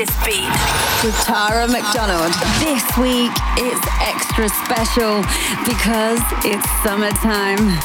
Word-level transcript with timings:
I 0.00 0.04
this 0.04 0.24
beat. 0.24 1.04
With 1.04 1.14
Tara 1.24 1.68
McDonald. 1.68 2.32
This 2.58 2.84
week 2.96 3.32
it's 3.58 3.86
extra 4.00 4.48
special 4.48 5.20
because 5.66 6.20
it's 6.42 6.66
summertime. 6.82 7.78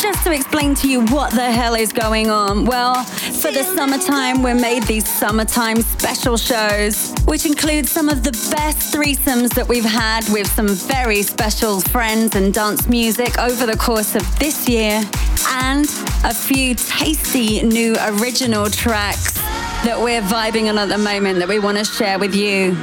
Just 0.00 0.24
to 0.24 0.32
explain 0.32 0.74
to 0.76 0.88
you 0.90 1.04
what 1.06 1.32
the 1.32 1.52
hell 1.52 1.74
is 1.74 1.92
going 1.92 2.30
on. 2.30 2.64
Well, 2.64 3.04
for 3.04 3.52
the 3.52 3.62
summertime, 3.62 4.42
we 4.42 4.54
made 4.54 4.82
these 4.84 5.06
summertime 5.06 5.82
special 5.82 6.36
shows, 6.36 7.14
which 7.26 7.46
include 7.46 7.86
some 7.86 8.08
of 8.08 8.24
the 8.24 8.32
best 8.50 8.92
threesomes 8.92 9.54
that 9.54 9.68
we've 9.68 9.84
had 9.84 10.28
with 10.30 10.48
some 10.48 10.68
very 10.68 11.22
special 11.22 11.80
friends 11.80 12.34
and 12.34 12.52
dance 12.52 12.88
music 12.88 13.38
over 13.38 13.66
the 13.66 13.76
course 13.76 14.16
of 14.16 14.38
this 14.40 14.68
year, 14.68 15.00
and 15.50 15.86
a 16.24 16.34
few 16.34 16.74
tasty 16.74 17.62
new 17.62 17.94
original 18.00 18.68
tracks 18.68 19.38
that 19.84 20.00
we're 20.00 20.22
vibing 20.22 20.68
on 20.68 20.78
at 20.78 20.88
the 20.88 20.98
moment 20.98 21.40
that 21.40 21.48
we 21.48 21.58
want 21.58 21.76
to 21.76 21.84
share 21.84 22.18
with 22.18 22.34
you. 22.34 22.76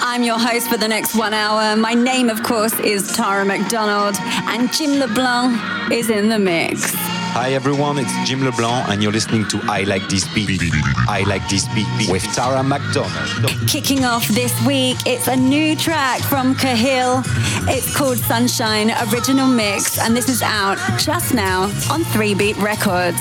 I'm 0.00 0.22
your 0.22 0.38
host 0.38 0.68
for 0.68 0.78
the 0.78 0.88
next 0.88 1.14
one 1.14 1.34
hour. 1.34 1.76
My 1.76 1.92
name, 1.92 2.30
of 2.30 2.42
course, 2.42 2.78
is 2.80 3.14
Tara 3.14 3.44
McDonald, 3.44 4.16
and 4.48 4.72
Jim 4.72 4.98
LeBlanc 4.98 5.92
is 5.92 6.08
in 6.08 6.30
the 6.30 6.38
mix. 6.38 6.94
Hi 6.94 7.52
everyone, 7.52 7.98
it's 7.98 8.10
Jim 8.26 8.42
LeBlanc, 8.42 8.88
and 8.88 9.02
you're 9.02 9.12
listening 9.12 9.46
to 9.48 9.60
I 9.64 9.82
Like 9.82 10.08
This 10.08 10.26
Beat. 10.32 10.58
I 11.06 11.22
Like 11.26 11.46
This 11.50 11.68
Beat 11.74 11.86
with 12.08 12.22
Tara 12.34 12.62
McDonald. 12.62 13.50
Kicking 13.68 14.06
off 14.06 14.26
this 14.28 14.54
week, 14.64 14.96
it's 15.04 15.28
a 15.28 15.36
new 15.36 15.76
track 15.76 16.22
from 16.22 16.54
Cahill. 16.54 17.22
It's 17.68 17.94
called 17.94 18.16
Sunshine 18.16 18.90
Original 19.12 19.48
Mix, 19.48 19.98
and 19.98 20.16
this 20.16 20.30
is 20.30 20.40
out 20.40 20.78
just 20.98 21.34
now 21.34 21.64
on 21.90 22.04
3 22.04 22.34
Beat 22.34 22.56
Records. 22.56 23.18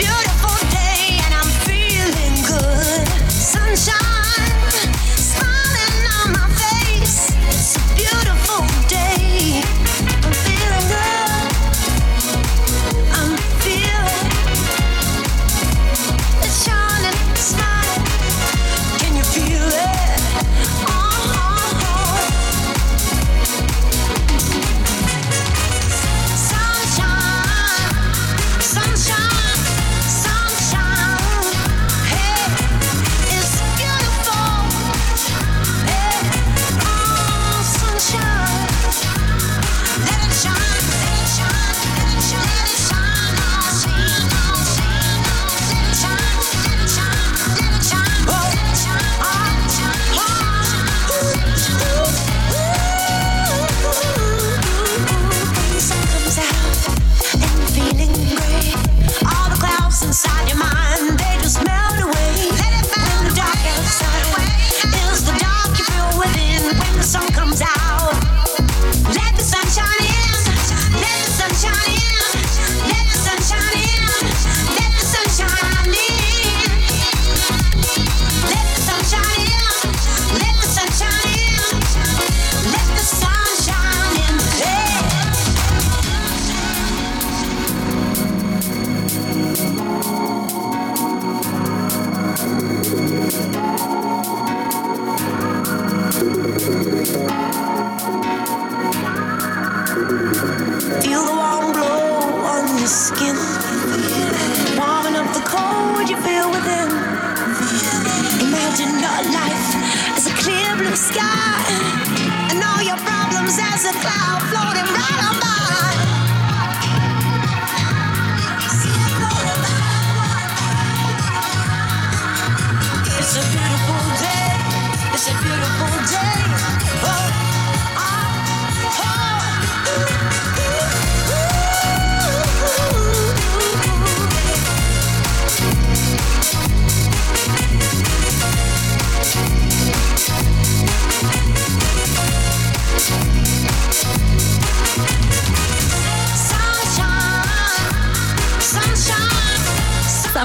beautiful. 0.00 0.39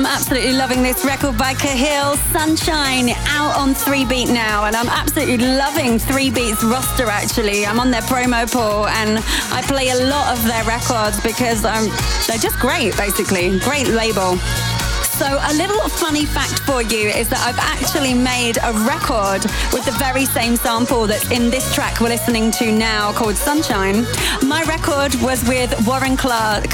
Absolutely 0.04 0.52
loving 0.52 0.84
this 0.84 1.06
record 1.06 1.38
by 1.38 1.54
Cahill, 1.54 2.18
Sunshine, 2.34 3.12
out 3.30 3.56
on 3.56 3.74
3 3.74 4.04
Beat 4.04 4.28
now. 4.28 4.66
And 4.66 4.76
I'm 4.76 4.90
absolutely 4.90 5.38
loving 5.38 6.00
3 6.00 6.32
Beat's 6.32 6.64
roster 6.66 7.06
actually. 7.06 7.66
I'm 7.66 7.80
on 7.80 7.92
their 7.92 8.02
promo 8.02 8.52
pool 8.52 8.88
and 8.88 9.20
I 9.54 9.62
play 9.62 9.90
a 9.90 10.10
lot 10.10 10.36
of 10.36 10.44
their 10.44 10.66
records 10.66 11.22
because 11.22 11.64
um, 11.64 11.88
they're 12.28 12.38
just 12.38 12.60
great, 12.60 12.98
basically. 12.98 13.58
Great 13.60 13.88
label. 13.88 14.36
So, 15.16 15.40
a 15.40 15.54
little 15.54 15.88
funny 15.88 16.26
fact 16.26 16.60
for 16.68 16.82
you 16.82 17.08
is 17.08 17.30
that 17.30 17.40
I've 17.48 17.60
actually 17.60 18.14
made 18.14 18.58
a 18.58 18.74
record 18.84 19.46
with 19.72 19.86
the 19.86 19.96
very 19.98 20.26
same 20.26 20.58
sample 20.58 21.08
that's 21.08 21.32
in 21.32 21.50
this 21.50 21.74
track 21.74 22.02
we're 22.02 22.10
listening 22.10 22.52
to 22.60 22.70
now 22.70 23.14
called 23.14 23.38
Sunshine. 23.38 24.04
My 24.44 24.64
record 24.64 25.16
was 25.22 25.48
with 25.48 25.72
Warren 25.88 26.18
Clarke 26.18 26.74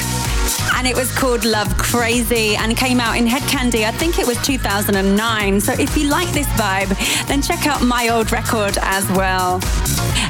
and 0.81 0.87
it 0.87 0.95
was 0.95 1.15
called 1.15 1.45
Love 1.45 1.78
Crazy 1.78 2.55
and 2.55 2.75
came 2.75 2.99
out 2.99 3.16
in 3.16 3.28
Hed 3.28 3.43
Kandi. 3.43 3.85
I 3.85 3.91
think 3.91 4.17
it 4.17 4.25
was 4.25 4.35
2009. 4.43 5.61
So 5.61 5.73
if 5.73 5.95
you 5.95 6.09
like 6.09 6.28
this 6.29 6.47
vibe, 6.57 6.89
then 7.28 7.39
check 7.39 7.67
out 7.67 7.83
my 7.83 8.09
old 8.09 8.31
record 8.31 8.79
as 8.81 9.07
well. 9.11 9.59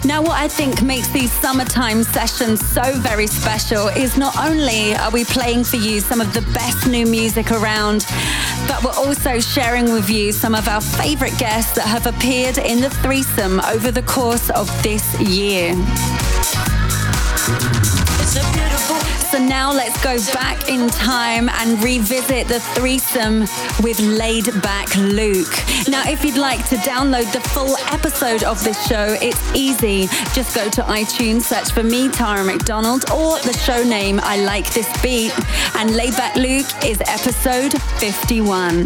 Now, 0.03 0.21
what 0.21 0.33
I 0.33 0.49
think 0.49 0.81
makes 0.81 1.07
these 1.07 1.31
summertime 1.31 2.03
sessions 2.03 2.59
so 2.67 2.81
very 2.99 3.27
special 3.27 3.87
is 3.87 4.17
not 4.17 4.37
only 4.37 4.93
are 4.93 5.09
we 5.09 5.23
playing 5.23 5.63
for 5.63 5.77
you 5.77 6.01
some 6.01 6.19
of 6.19 6.33
the 6.33 6.41
best 6.53 6.85
new 6.85 7.05
music 7.05 7.49
around, 7.51 8.05
but 8.67 8.83
we're 8.83 9.07
also 9.07 9.39
sharing 9.39 9.93
with 9.93 10.09
you 10.09 10.33
some 10.33 10.53
of 10.53 10.67
our 10.67 10.81
favorite 10.81 11.37
guests 11.37 11.75
that 11.75 11.87
have 11.87 12.07
appeared 12.07 12.57
in 12.57 12.81
the 12.81 12.89
threesome 12.89 13.61
over 13.61 13.89
the 13.89 14.03
course 14.03 14.49
of 14.49 14.67
this 14.83 15.17
year. 15.21 15.71
So 19.31 19.37
now 19.37 19.71
let's 19.71 20.03
go 20.03 20.17
back 20.33 20.67
in 20.67 20.89
time 20.89 21.47
and 21.47 21.81
revisit 21.81 22.49
the 22.49 22.59
threesome 22.59 23.45
with 23.81 23.97
Laid 24.01 24.43
Back 24.61 24.93
Luke. 24.97 25.47
Now, 25.87 26.03
if 26.05 26.25
you'd 26.25 26.35
like 26.35 26.67
to 26.67 26.75
download 26.75 27.31
the 27.31 27.39
full 27.39 27.77
episode 27.93 28.43
of 28.43 28.61
this 28.65 28.85
show, 28.87 29.17
it's 29.21 29.41
easy. 29.55 30.07
Just 30.33 30.53
go 30.53 30.69
to 30.71 30.81
iTunes, 30.81 31.43
search 31.43 31.71
for 31.71 31.81
me, 31.81 32.09
Tara 32.09 32.43
McDonald, 32.43 33.09
or 33.09 33.39
the 33.39 33.53
show 33.53 33.81
name 33.81 34.19
I 34.21 34.43
Like 34.43 34.73
This 34.73 34.89
Beat. 35.01 35.31
And 35.77 35.95
Laid 35.95 36.17
Back 36.17 36.35
Luke 36.35 36.67
is 36.83 36.99
episode 37.07 37.81
51. 37.99 38.83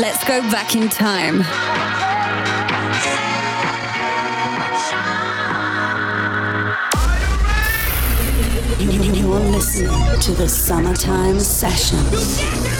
Let's 0.00 0.24
go 0.24 0.40
back 0.50 0.74
in 0.74 0.88
time. 0.88 1.44
Listening 9.58 10.20
to 10.20 10.32
the 10.34 10.48
Summertime 10.48 11.40
Sessions. 11.40 12.77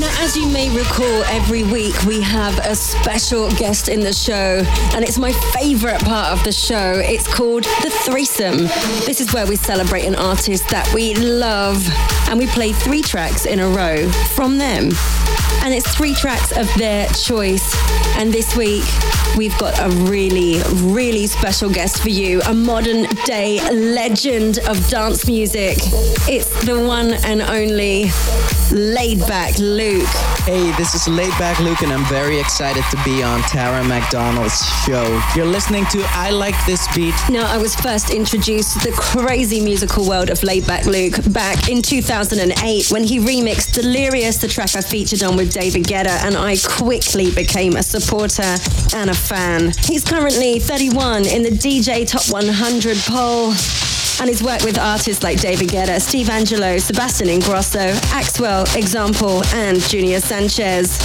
Now, 0.00 0.24
as 0.24 0.34
you 0.34 0.48
may 0.48 0.74
recall, 0.74 1.24
every 1.24 1.62
week 1.62 1.94
we 2.04 2.22
have 2.22 2.56
a 2.60 2.74
special 2.74 3.50
guest 3.50 3.90
in 3.90 4.00
the 4.00 4.14
show, 4.14 4.64
and 4.94 5.04
it's 5.04 5.18
my 5.18 5.30
favorite 5.52 6.00
part 6.00 6.32
of 6.32 6.42
the 6.42 6.52
show. 6.52 7.02
It's 7.04 7.28
called 7.28 7.64
The 7.82 7.90
Threesome. 7.90 8.68
This 9.04 9.20
is 9.20 9.34
where 9.34 9.46
we 9.46 9.56
celebrate 9.56 10.06
an 10.06 10.14
artist 10.14 10.70
that 10.70 10.90
we 10.94 11.14
love, 11.14 11.86
and 12.30 12.38
we 12.38 12.46
play 12.46 12.72
three 12.72 13.02
tracks 13.02 13.44
in 13.44 13.60
a 13.60 13.68
row 13.68 14.10
from 14.34 14.56
them. 14.56 14.88
And 15.62 15.74
it's 15.74 15.94
three 15.94 16.14
tracks 16.14 16.56
of 16.56 16.72
their 16.78 17.06
choice. 17.08 17.76
And 18.16 18.32
this 18.32 18.56
week, 18.56 18.84
we've 19.36 19.56
got 19.58 19.78
a 19.78 19.90
really, 20.06 20.62
really 20.90 21.26
special 21.26 21.68
guest 21.68 22.02
for 22.02 22.08
you 22.08 22.40
a 22.42 22.54
modern 22.54 23.04
day 23.26 23.60
legend 23.70 24.60
of 24.66 24.88
dance 24.88 25.26
music. 25.26 25.76
It's 26.26 26.64
the 26.64 26.80
one 26.80 27.12
and 27.12 27.42
only 27.42 28.10
Laid 28.72 29.18
Back 29.26 29.58
Hey, 29.90 30.70
this 30.76 30.94
is 30.94 31.08
Laid 31.08 31.30
Back 31.30 31.58
Luke, 31.58 31.82
and 31.82 31.92
I'm 31.92 32.04
very 32.04 32.38
excited 32.38 32.84
to 32.92 33.04
be 33.04 33.24
on 33.24 33.40
Tara 33.42 33.82
McDonald's 33.82 34.64
show. 34.86 35.20
You're 35.34 35.46
listening 35.46 35.84
to 35.86 36.06
I 36.10 36.30
Like 36.30 36.54
This 36.64 36.86
Beat. 36.94 37.14
Now, 37.28 37.52
I 37.52 37.58
was 37.58 37.74
first 37.74 38.10
introduced 38.10 38.78
to 38.78 38.88
the 38.88 38.96
crazy 38.96 39.60
musical 39.60 40.08
world 40.08 40.30
of 40.30 40.44
Laid 40.44 40.64
Back 40.64 40.86
Luke 40.86 41.14
back 41.32 41.68
in 41.68 41.82
2008 41.82 42.92
when 42.92 43.02
he 43.02 43.18
remixed 43.18 43.74
Delirious, 43.74 44.36
the 44.36 44.46
track 44.46 44.76
I 44.76 44.80
featured 44.80 45.24
on 45.24 45.36
with 45.36 45.52
David 45.52 45.82
Guetta, 45.82 46.24
and 46.24 46.36
I 46.36 46.56
quickly 46.64 47.32
became 47.32 47.74
a 47.74 47.82
supporter 47.82 48.56
and 48.94 49.10
a 49.10 49.14
fan. 49.14 49.72
He's 49.82 50.04
currently 50.04 50.60
31 50.60 51.26
in 51.26 51.42
the 51.42 51.50
DJ 51.50 52.06
Top 52.06 52.32
100 52.32 52.96
poll 53.08 53.54
and 54.20 54.28
he's 54.28 54.42
worked 54.42 54.64
with 54.64 54.78
artists 54.78 55.22
like 55.22 55.40
David 55.40 55.68
Guetta, 55.68 55.98
Steve 55.98 56.26
Angello, 56.26 56.78
Sebastian 56.78 57.28
Ingrosso, 57.28 57.92
Axwell, 58.12 58.64
Example, 58.76 59.42
and 59.54 59.80
Junior 59.80 60.20
Sanchez. 60.20 60.98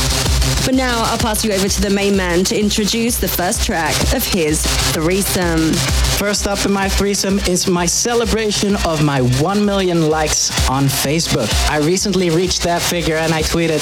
But 0.65 0.75
now 0.75 1.01
I'll 1.05 1.17
pass 1.17 1.45
you 1.45 1.53
over 1.53 1.67
to 1.67 1.81
the 1.81 1.89
main 1.89 2.17
man 2.17 2.43
to 2.45 2.59
introduce 2.59 3.17
the 3.17 3.27
first 3.27 3.63
track 3.63 3.95
of 4.13 4.23
his 4.23 4.65
threesome. 4.91 5.73
First 6.17 6.47
up 6.47 6.65
in 6.65 6.73
my 6.73 6.89
threesome 6.89 7.39
is 7.39 7.67
my 7.67 7.85
celebration 7.85 8.75
of 8.85 9.03
my 9.03 9.21
1 9.21 9.65
million 9.65 10.09
likes 10.09 10.51
on 10.69 10.85
Facebook. 10.85 11.51
I 11.69 11.77
recently 11.77 12.29
reached 12.29 12.63
that 12.63 12.81
figure 12.81 13.15
and 13.15 13.33
I 13.33 13.41
tweeted, 13.41 13.79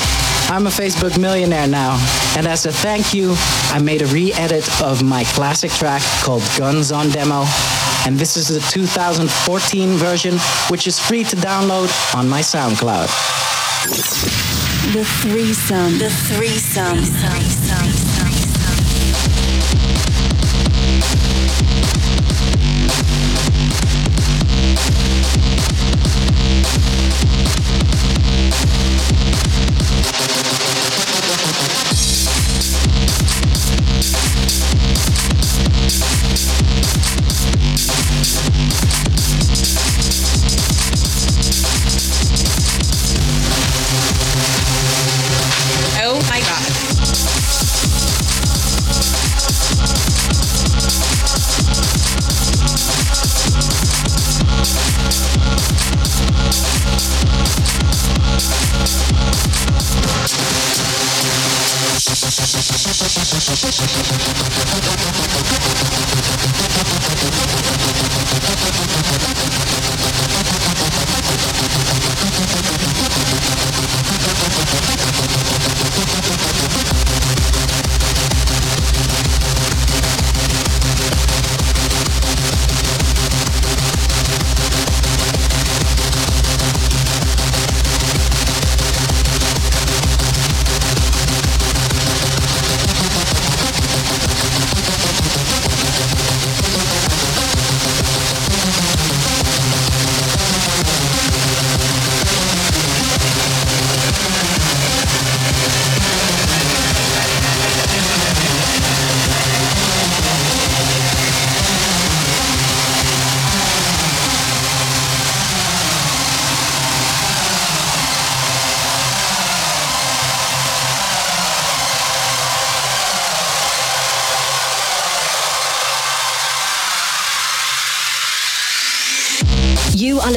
I'm 0.54 0.68
a 0.68 0.70
Facebook 0.70 1.20
millionaire 1.20 1.68
now. 1.68 1.98
And 2.38 2.46
as 2.46 2.68
a 2.68 2.72
thank 2.72 3.12
you, 3.12 3.34
I 3.74 3.80
made 3.82 4.04
a 4.04 4.08
re 4.08 4.32
edit 4.34 4.70
of 4.84 5.02
my 5.04 5.24
classic 5.24 5.72
track 5.72 6.04
called 6.22 6.44
Guns 6.58 6.92
on 6.92 7.10
Demo 7.10 7.46
and 8.06 8.20
this 8.20 8.36
is 8.36 8.50
the 8.50 8.60
2014 8.70 9.90
version, 9.92 10.38
which 10.70 10.88
is 10.88 11.00
free 11.00 11.24
to 11.24 11.36
download 11.38 11.90
on 12.14 12.28
my 12.28 12.42
SoundCloud. 12.42 13.08
The 14.94 15.06
threesome. 15.06 15.98
The 15.98 16.10
threesome. 16.10 16.98
The 16.98 17.06
threesome. 17.06 18.23
Are 62.44 62.50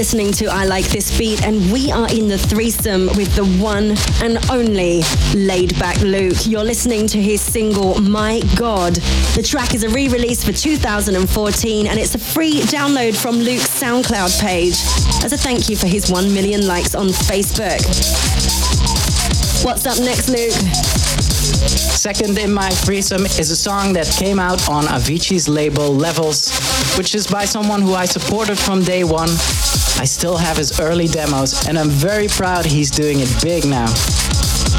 listening 0.07 0.31
to 0.31 0.47
I 0.47 0.65
Like 0.67 0.85
This 0.85 1.19
Beat, 1.19 1.45
and 1.45 1.73
we 1.73 1.91
are 1.91 2.09
in 2.15 2.29
the 2.29 2.39
threesome 2.39 3.07
with 3.17 3.35
the 3.35 3.45
one 3.61 3.97
and 4.23 4.39
only 4.53 5.03
Laid 5.35 5.77
Back 5.81 6.01
Luke. 6.01 6.47
You're 6.47 6.63
listening 6.63 7.09
to 7.09 7.21
his 7.21 7.41
single, 7.41 8.01
My 8.01 8.41
God. 8.55 8.95
The 9.35 9.43
track 9.43 9.75
is 9.75 9.83
a 9.83 9.89
re 9.89 10.07
release 10.07 10.45
for 10.45 10.53
2014, 10.53 11.89
and 11.89 11.99
it's 11.99 12.15
a 12.15 12.21
free 12.21 12.61
download 12.61 13.21
from 13.21 13.39
Luke's 13.39 13.83
SoundCloud 13.83 14.41
page 14.41 14.75
as 15.25 15.33
a 15.33 15.37
thank 15.37 15.69
you 15.69 15.75
for 15.75 15.89
his 15.89 16.09
1 16.09 16.33
million 16.33 16.69
likes 16.69 16.95
on 16.95 17.09
Facebook. 17.09 17.83
What's 19.65 19.87
up 19.87 19.99
next, 19.99 20.29
Luke? 20.29 21.96
Second 22.07 22.39
in 22.39 22.55
my 22.55 22.71
threesome 22.71 23.27
is 23.27 23.51
a 23.51 23.57
song 23.57 23.93
that 23.95 24.07
came 24.07 24.39
out 24.39 24.69
on 24.69 24.85
Avicii's 24.85 25.49
label 25.49 25.93
Levels, 25.93 26.57
which 26.97 27.17
is 27.17 27.27
by 27.27 27.45
someone 27.45 27.83
who 27.83 27.95
I 27.95 28.05
supported 28.05 28.57
from 28.57 28.85
day 28.85 29.03
one 29.03 29.29
I 29.99 30.05
still 30.05 30.37
have 30.37 30.57
his 30.57 30.79
early 30.79 31.09
demos, 31.09 31.67
and 31.67 31.77
I'm 31.77 31.89
very 31.89 32.29
proud 32.29 32.65
he's 32.65 32.93
doing 32.93 33.19
it 33.19 33.43
big 33.43 33.67
now. 33.67 33.87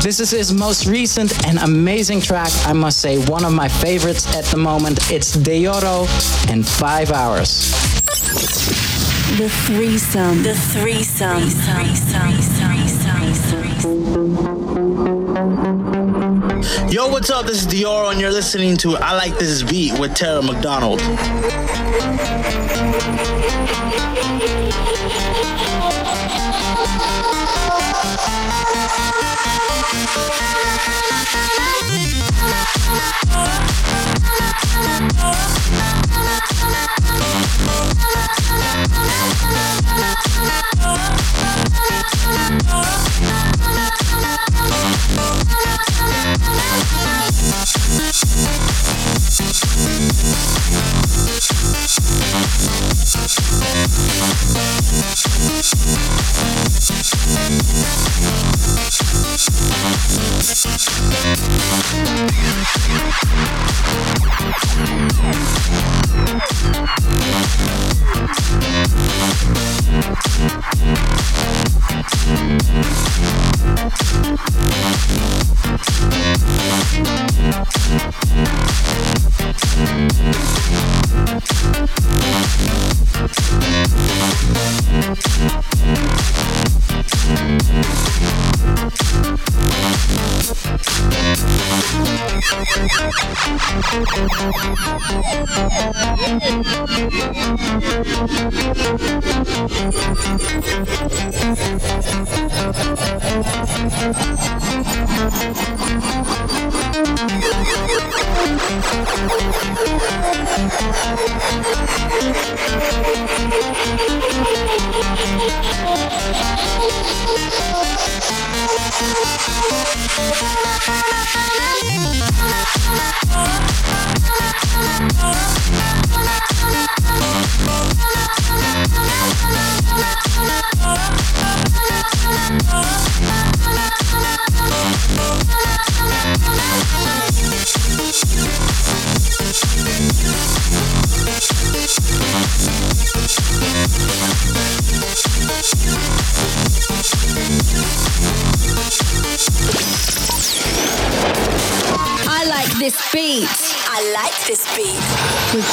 This 0.02 0.22
is 0.22 0.32
his 0.32 0.54
most 0.54 0.86
recent 0.88 1.46
and 1.46 1.58
amazing 1.58 2.22
track, 2.22 2.54
I 2.66 2.72
must 2.72 3.02
say, 3.02 3.18
one 3.26 3.44
of 3.44 3.52
my 3.52 3.68
favorites 3.68 4.34
at 4.34 4.46
the 4.46 4.56
moment. 4.56 5.12
It's 5.12 5.36
Deorro 5.36 6.08
and 6.50 6.66
Five 6.66 7.12
Hours. 7.12 7.74
The 9.36 9.50
threesome. 9.66 10.44
The 10.44 10.56
threesome. 10.56 11.44
The 11.44 11.52
threesome. 15.36 15.87
Yo, 16.90 17.10
what's 17.10 17.30
up? 17.30 17.46
This 17.46 17.64
is 17.64 17.68
Deorro, 17.68 18.12
and 18.12 18.22
you're 18.22 18.32
listening 18.32 18.78
to 18.78 18.96
I 18.96 19.14
Like 19.14 19.38
This 19.38 19.62
Beat 19.62 20.00
with 20.00 20.16
Tara 20.16 20.42
McDonald. 20.42 21.02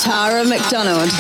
Tara 0.04 0.44
McDonald. 0.44 1.10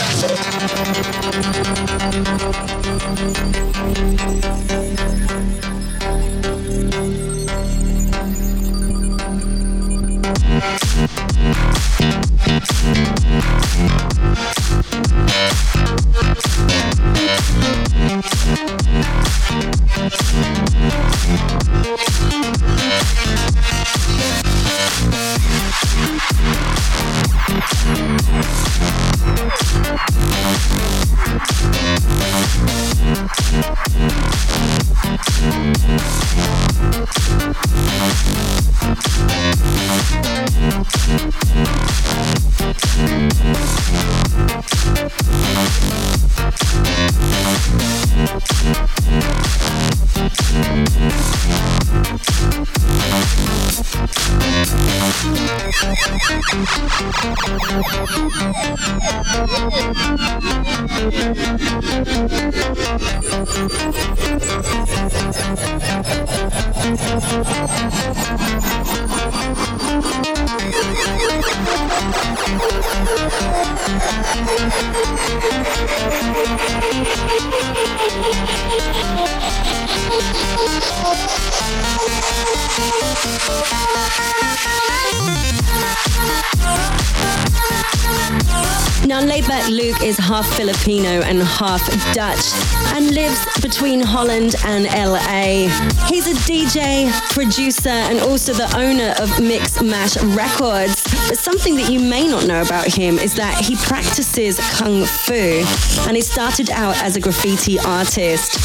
Now, 89.06 89.20
Laidback 89.20 89.68
Luke 89.68 90.02
is 90.02 90.16
half 90.16 90.44
Filipino 90.56 91.20
and 91.20 91.42
half 91.42 91.86
Dutch 92.14 92.52
and 92.94 93.14
lives 93.14 93.38
between 93.60 94.00
Holland 94.00 94.56
and 94.64 94.86
LA. 94.86 95.68
He's 96.08 96.26
a 96.26 96.34
DJ, 96.50 97.12
producer, 97.30 97.90
and 97.90 98.18
also 98.20 98.54
the 98.54 98.66
owner 98.76 99.14
of 99.20 99.28
Mixmash 99.38 100.16
Records. 100.34 101.03
But 101.28 101.38
something 101.38 101.76
that 101.76 101.90
you 101.90 102.00
may 102.00 102.26
not 102.26 102.46
know 102.46 102.60
about 102.62 102.86
him 102.86 103.18
is 103.18 103.34
that 103.34 103.64
he 103.64 103.76
practices 103.76 104.58
Kung 104.78 105.04
Fu 105.04 105.64
and 106.06 106.16
he 106.16 106.22
started 106.22 106.70
out 106.70 106.96
as 107.02 107.16
a 107.16 107.20
graffiti 107.20 107.78
artist. 107.80 108.58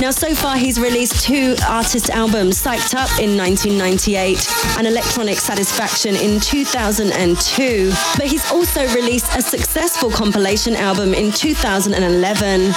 Now, 0.00 0.10
so 0.10 0.34
far, 0.34 0.56
he's 0.56 0.80
released 0.80 1.24
two 1.24 1.54
artist 1.68 2.10
albums 2.10 2.62
Psyched 2.62 2.94
Up 2.94 3.10
in 3.20 3.36
1998 3.36 4.48
and 4.78 4.86
Electronic 4.86 5.38
Satisfaction 5.38 6.16
in 6.16 6.40
2002. 6.40 7.92
But 8.16 8.26
he's 8.26 8.50
also 8.50 8.86
released 8.94 9.34
a 9.36 9.42
successful 9.42 10.10
compilation 10.10 10.74
album 10.74 11.14
in 11.14 11.30
2011 11.30 12.72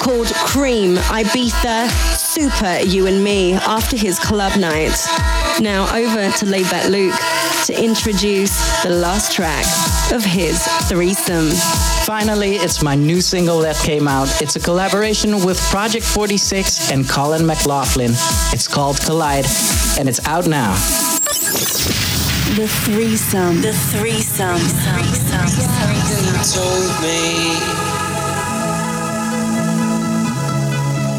called 0.00 0.28
Cream 0.34 0.96
Ibiza 0.96 1.88
Super 2.16 2.78
You 2.86 3.06
and 3.06 3.22
Me 3.22 3.54
after 3.54 3.96
his 3.96 4.18
club 4.18 4.58
night. 4.58 5.43
Now 5.60 5.84
over 5.94 6.30
to 6.38 6.46
Laidback 6.46 6.90
Luke 6.90 7.14
to 7.66 7.84
introduce 7.84 8.82
the 8.82 8.90
last 8.90 9.32
track 9.32 9.64
of 10.12 10.24
his 10.24 10.66
threesome. 10.88 11.50
Finally, 12.04 12.56
it's 12.56 12.82
my 12.82 12.96
new 12.96 13.20
single 13.20 13.60
that 13.60 13.76
came 13.76 14.08
out. 14.08 14.42
It's 14.42 14.56
a 14.56 14.60
collaboration 14.60 15.44
with 15.44 15.60
Project 15.70 16.04
46 16.04 16.90
and 16.90 17.08
Collin 17.08 17.46
McLoughlin. 17.46 18.10
It's 18.52 18.66
called 18.66 19.00
Collide, 19.00 19.46
and 19.98 20.08
it's 20.08 20.26
out 20.26 20.48
now. 20.48 20.74
The 22.56 22.68
threesome. 22.68 23.62
The 23.62 23.72
threesome. 23.72 24.58
threesome. 24.58 25.48
told 26.52 27.02
me 27.02 27.58
it 27.58 27.93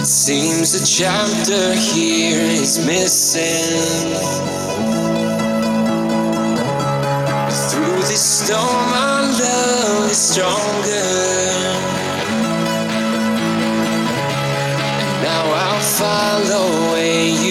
seems 0.08 0.76
a 0.76 0.86
chapter 0.86 1.74
here 1.74 2.42
is 2.42 2.78
missing. 2.86 4.14
Through 7.72 8.02
this 8.02 8.22
storm, 8.22 8.60
our 8.62 9.24
love 9.24 10.12
is 10.12 10.18
stronger. 10.18 11.10
And 15.02 15.24
now 15.24 15.44
I'll 15.44 15.82
follow 15.82 16.92
where 16.92 17.45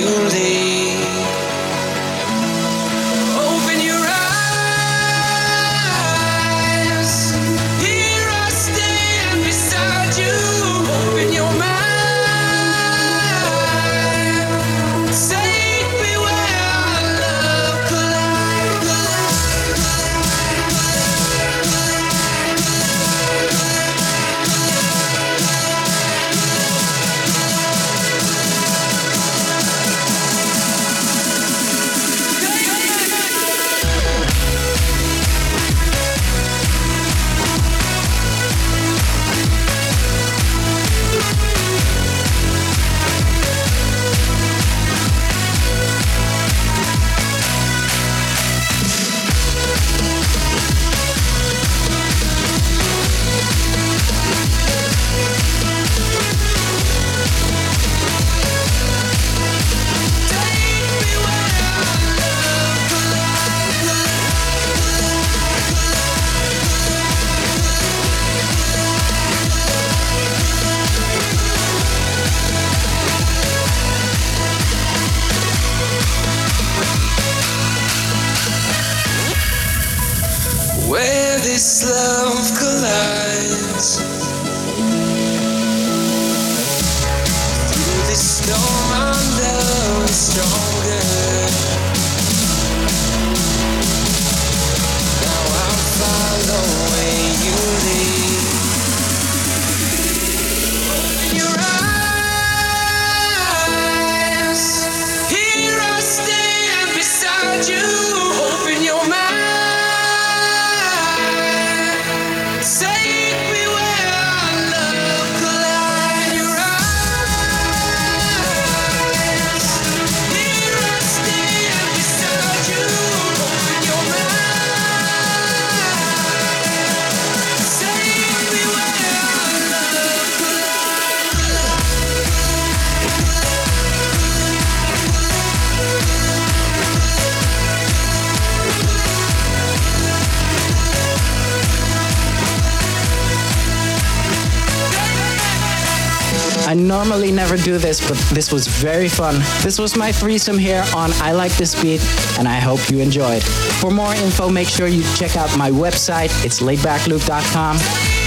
I 146.74 146.76
normally 146.76 147.30
never 147.30 147.56
do 147.56 147.78
this, 147.78 148.00
but 148.00 148.18
this 148.34 148.50
was 148.50 148.66
very 148.66 149.08
fun. 149.08 149.36
This 149.62 149.78
was 149.78 149.96
my 149.96 150.10
threesome 150.10 150.58
here 150.58 150.82
on 150.92 151.12
I 151.22 151.30
Like 151.30 151.52
This 151.52 151.80
Beat, 151.80 152.00
and 152.36 152.48
I 152.48 152.58
hope 152.58 152.90
you 152.90 152.98
enjoyed. 152.98 153.44
For 153.44 153.92
more 153.92 154.12
info, 154.12 154.50
make 154.50 154.66
sure 154.66 154.88
you 154.88 155.04
check 155.14 155.36
out 155.36 155.56
my 155.56 155.70
website. 155.70 156.32
It's 156.44 156.58
laidbackluke.com. 156.58 157.76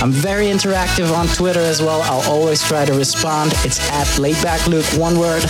I'm 0.01 0.11
very 0.13 0.45
interactive 0.45 1.13
on 1.13 1.27
Twitter 1.27 1.59
as 1.59 1.81
well. 1.81 2.01
I'll 2.03 2.31
always 2.31 2.65
try 2.65 2.85
to 2.85 2.93
respond. 2.93 3.51
It's 3.65 3.81
at 3.91 4.07
laidbackluke, 4.17 4.97
one 4.97 5.19
word. 5.19 5.43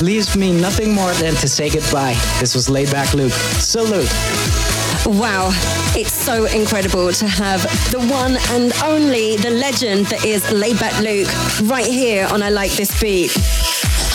Leaves 0.00 0.36
me 0.36 0.52
nothing 0.52 0.92
more 0.92 1.10
than 1.14 1.34
to 1.34 1.48
say 1.48 1.68
goodbye. 1.68 2.14
This 2.38 2.54
was 2.54 2.68
Laidback 2.68 3.14
Luke. 3.14 3.32
Salute. 3.32 4.77
Wow, 5.08 5.48
it's 5.96 6.12
so 6.12 6.44
incredible 6.44 7.10
to 7.12 7.26
have 7.26 7.62
the 7.90 7.98
one 8.10 8.36
and 8.50 8.74
only, 8.84 9.36
the 9.36 9.48
legend 9.48 10.04
that 10.08 10.22
is 10.22 10.44
Laidback 10.44 11.00
Luke 11.00 11.26
right 11.66 11.86
here 11.86 12.28
on 12.30 12.42
I 12.42 12.50
Like 12.50 12.72
This 12.72 13.00
Beat. 13.00 13.32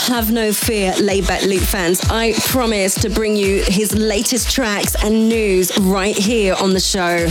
Have 0.05 0.31
no 0.31 0.53
fear, 0.53 0.91
Laidback 0.93 1.47
Luke 1.47 1.63
fans. 1.63 1.99
I 2.11 2.33
promise 2.45 2.93
to 3.01 3.09
bring 3.09 3.35
you 3.35 3.63
his 3.65 3.95
latest 3.95 4.51
tracks 4.51 4.95
and 5.03 5.27
news 5.27 5.75
right 5.79 6.15
here 6.15 6.53
on 6.61 6.73
the 6.73 6.79
show. 6.79 7.27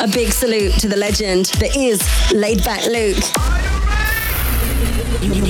A 0.00 0.06
big 0.06 0.30
salute 0.30 0.74
to 0.74 0.88
the 0.88 0.96
legend 0.96 1.46
that 1.58 1.76
is 1.76 2.00
Laidback 2.30 2.86
Luke. 2.86 3.24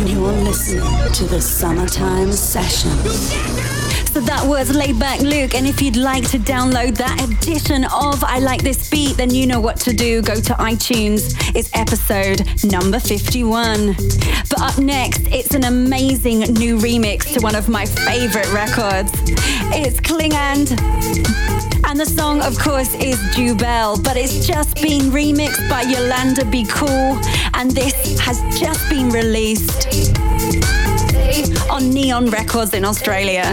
You're 0.09 0.33
listening 0.33 1.13
to 1.13 1.27
the 1.27 1.43
Summertime 1.43 2.33
Session. 2.33 3.64
That 4.15 4.47
was 4.47 4.71
Laidback 4.71 5.21
Luke. 5.23 5.55
And 5.55 5.67
if 5.67 5.83
you'd 5.83 5.97
like 5.97 6.29
to 6.31 6.39
download 6.39 6.97
that 6.99 7.21
edition 7.29 7.85
of 7.85 8.23
I 8.23 8.39
Like 8.39 8.63
This 8.63 8.89
Beat, 8.89 9.17
then 9.17 9.29
you 9.31 9.47
know 9.47 9.61
what 9.61 9.77
to 9.81 9.93
do. 9.93 10.23
Go 10.23 10.37
to 10.37 10.53
iTunes. 10.55 11.35
It's 11.55 11.69
episode 11.75 12.47
number 12.65 13.01
51. 13.01 13.95
But 14.49 14.61
up 14.61 14.79
next, 14.79 15.23
it's 15.27 15.55
an 15.55 15.65
amazing 15.65 16.41
new 16.55 16.79
remix 16.79 17.35
to 17.35 17.41
one 17.41 17.57
of 17.57 17.69
my 17.69 17.87
favorite 17.87 18.51
records. 18.53 19.11
It's 19.75 20.01
Klingande. 20.01 20.73
And 21.85 21.99
the 21.99 22.07
song, 22.07 22.41
of 22.41 22.57
course, 22.59 22.95
is 22.95 23.19
Jubel, 23.35 24.03
but 24.03 24.17
it's 24.17 24.47
just 24.47 24.77
been 24.77 25.11
remixed 25.11 25.69
by 25.69 25.83
Yolanda 25.83 26.45
Be 26.45 26.65
Cool, 26.65 27.21
and 27.55 27.71
this 27.71 28.19
has 28.21 28.41
just 28.59 28.89
been 28.89 29.11
released 29.11 30.84
on 31.71 31.91
Neon 31.91 32.31
Records 32.31 32.75
in 32.75 32.85
Australia. 32.85 33.45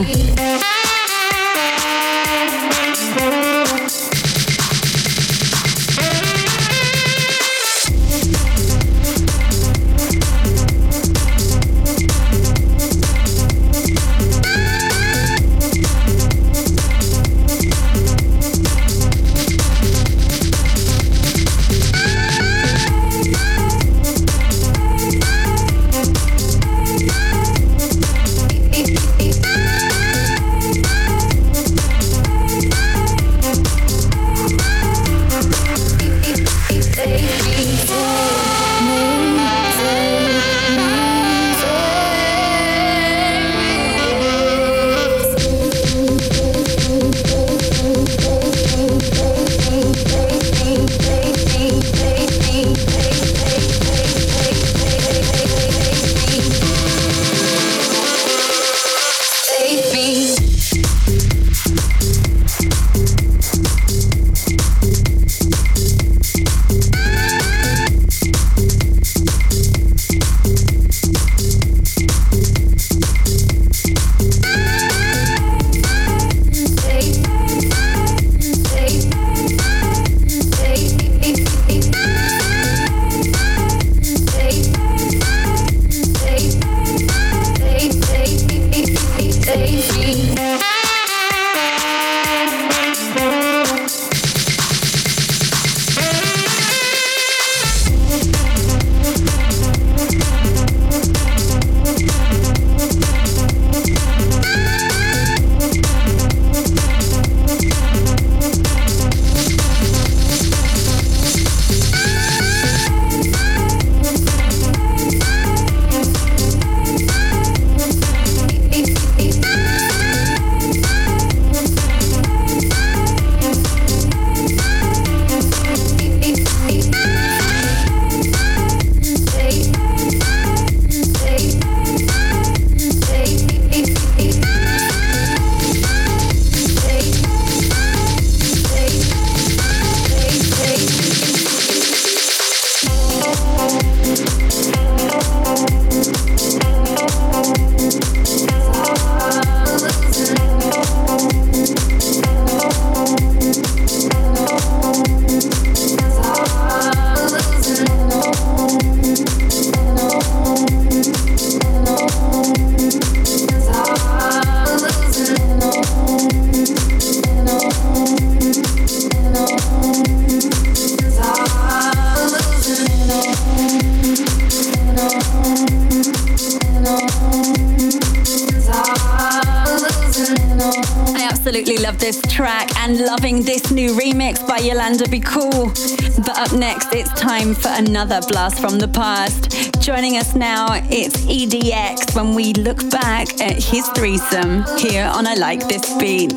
Another 187.91 188.21
blast 188.29 188.61
from 188.61 188.79
the 188.79 188.87
past. 188.87 189.51
Joining 189.81 190.15
us 190.15 190.33
now, 190.33 190.67
it's 190.89 191.17
EDX 191.25 192.15
when 192.15 192.33
we 192.33 192.53
look 192.53 192.89
back 192.89 193.27
at 193.41 193.61
his 193.61 193.85
threesome 193.89 194.63
here 194.77 195.03
on 195.13 195.27
I 195.27 195.33
Like 195.33 195.67
This 195.67 195.83
Beat. 195.99 196.31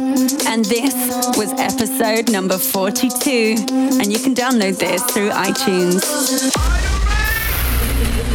And 0.48 0.64
this 0.64 0.92
was 1.38 1.52
episode 1.52 2.28
number 2.28 2.58
42. 2.58 3.54
And 3.70 4.12
you 4.12 4.18
can 4.18 4.34
download 4.34 4.80
this 4.80 5.04
through 5.12 5.30
iTunes. 5.30 6.02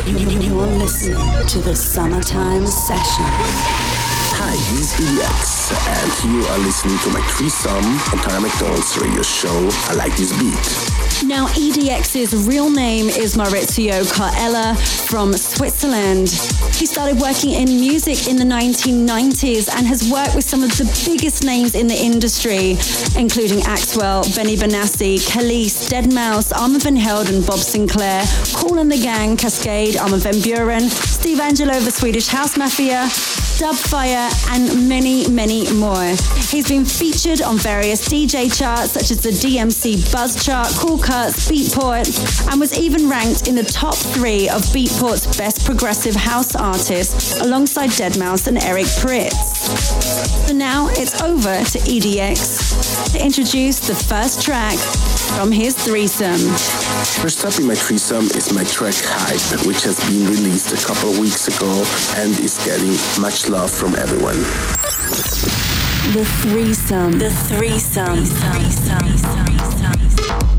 You're 0.08 0.68
listening 0.80 1.48
to 1.48 1.60
the 1.60 1.76
Summertime 1.76 2.66
Session. 2.68 3.26
Hi, 4.40 4.56
this 4.72 4.98
is 4.98 5.10
EDX, 5.10 5.76
and 5.92 6.32
you 6.32 6.48
are 6.48 6.60
listening 6.60 6.98
to 7.00 7.10
my 7.10 7.22
threesome 7.36 7.84
on 8.14 8.24
Tara 8.24 8.40
McDonald's 8.40 8.98
radio 8.98 9.24
show. 9.24 9.70
I 9.92 9.96
like 9.96 10.16
this 10.16 10.32
beat. 10.40 10.89
Now, 11.26 11.48
EDX's 11.48 12.48
real 12.48 12.70
name 12.70 13.08
is 13.10 13.36
Maurizio 13.36 14.04
Colella 14.14 14.76
from 15.10 15.34
Switzerland. 15.34 16.30
He 16.76 16.86
started 16.86 17.20
working 17.20 17.52
in 17.52 17.66
music 17.66 18.28
in 18.28 18.38
the 18.38 18.46
1990s 18.46 19.70
and 19.76 19.86
has 19.86 20.10
worked 20.10 20.34
with 20.34 20.46
some 20.46 20.64
of 20.64 20.70
the 20.78 20.86
biggest 21.06 21.44
names 21.44 21.76
in 21.76 21.88
the 21.88 21.96
industry, 21.96 22.72
including 23.20 23.60
Axwell, 23.60 24.24
Benny 24.34 24.56
Benassi, 24.56 25.20
Kelis, 25.20 25.90
Deadmau5, 25.90 26.56
Armand 26.58 26.84
Van 26.84 26.96
Helden, 26.96 27.42
Bob 27.42 27.60
Sinclar, 27.60 28.24
Kool 28.56 28.80
and 28.80 28.92
the 28.92 28.98
Gang, 28.98 29.36
Kaskade, 29.36 30.00
Armin 30.00 30.20
van 30.20 30.36
Buuren, 30.36 30.90
Steve 30.90 31.40
Angello, 31.40 31.84
the 31.84 31.92
Swedish 31.92 32.28
House 32.28 32.58
Mafia, 32.58 33.08
Dubfire, 33.60 34.32
and 34.52 34.88
many, 34.88 35.28
many 35.28 35.70
more. 35.74 36.16
He's 36.50 36.70
been 36.70 36.86
featured 36.86 37.42
on 37.42 37.58
various 37.58 38.08
DJ 38.08 38.48
charts 38.58 38.92
such 38.92 39.12
as 39.12 39.22
the 39.22 39.32
DMC 39.32 40.12
Buzz 40.14 40.46
Chart, 40.46 40.70
Cool 40.78 40.98
Cuts, 40.98 41.52
Beatport, 41.52 42.08
and 42.50 42.58
was 42.58 42.80
even 42.80 43.10
ranked 43.10 43.50
in 43.50 43.56
the 43.56 43.64
top 43.64 43.96
three 43.96 44.48
of 44.48 44.62
Beatport's 44.72 45.38
best 45.38 45.66
progressive 45.66 46.16
house 46.16 46.56
artists 46.56 47.42
alongside 47.42 47.90
Deadmau5 47.90 48.48
and 48.48 48.64
Eric 48.64 48.86
Prydz. 48.86 50.48
So 50.48 50.54
now 50.54 50.88
it's 50.92 51.22
over 51.22 51.62
to 51.64 51.80
EDX 51.80 53.12
to 53.12 53.24
introduce 53.24 53.82
the 53.82 53.96
first 53.96 54.42
track 54.42 54.78
from 55.36 55.52
his 55.52 55.76
threesome. 55.76 56.40
First 57.22 57.46
up 57.46 57.58
in 57.60 57.68
my 57.68 57.76
threesome 57.76 58.26
is 58.38 58.54
my 58.54 58.64
track 58.64 58.96
Hype, 58.98 59.66
which 59.66 59.84
has 59.84 60.00
been 60.10 60.28
released 60.28 60.72
a 60.72 60.86
couple 60.86 61.12
of 61.12 61.20
weeks 61.20 61.48
ago 61.48 61.84
and 62.18 62.38
is 62.40 62.58
getting 62.66 62.96
much 63.22 63.50
love 63.50 63.72
from 63.72 63.96
everyone. 63.96 64.38
The 66.14 66.26
threesome. 66.42 67.20
The 67.20 67.30
threesome. 67.30 68.16
The 68.16 68.26
threesome. 68.26 69.20
Tara 69.22 69.52
McDonald. 69.52 70.59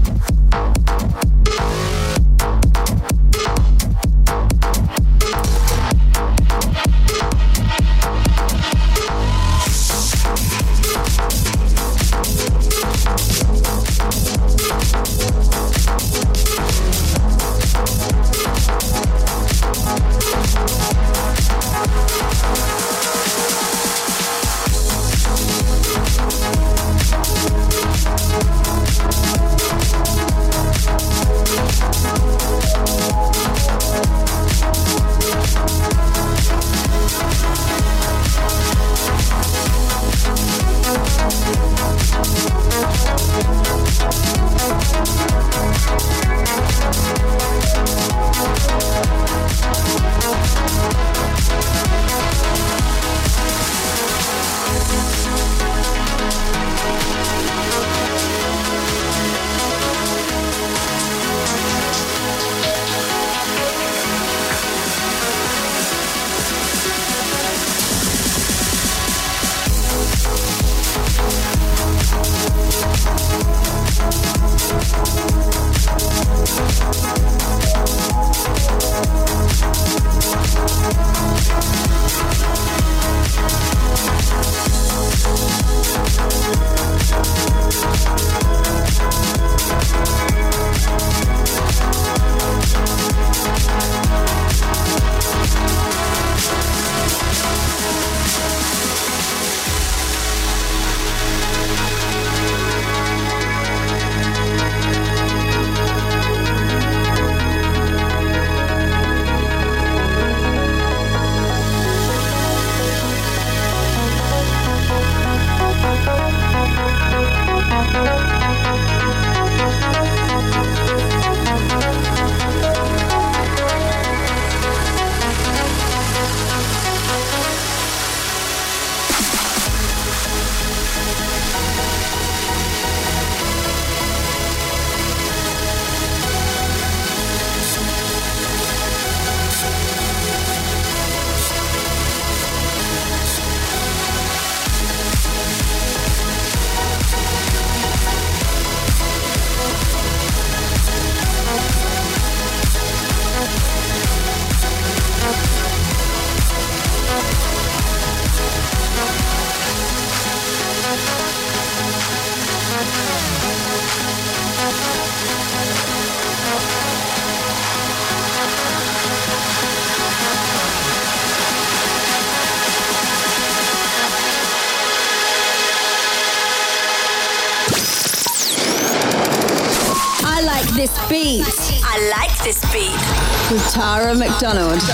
Are 184.42 184.89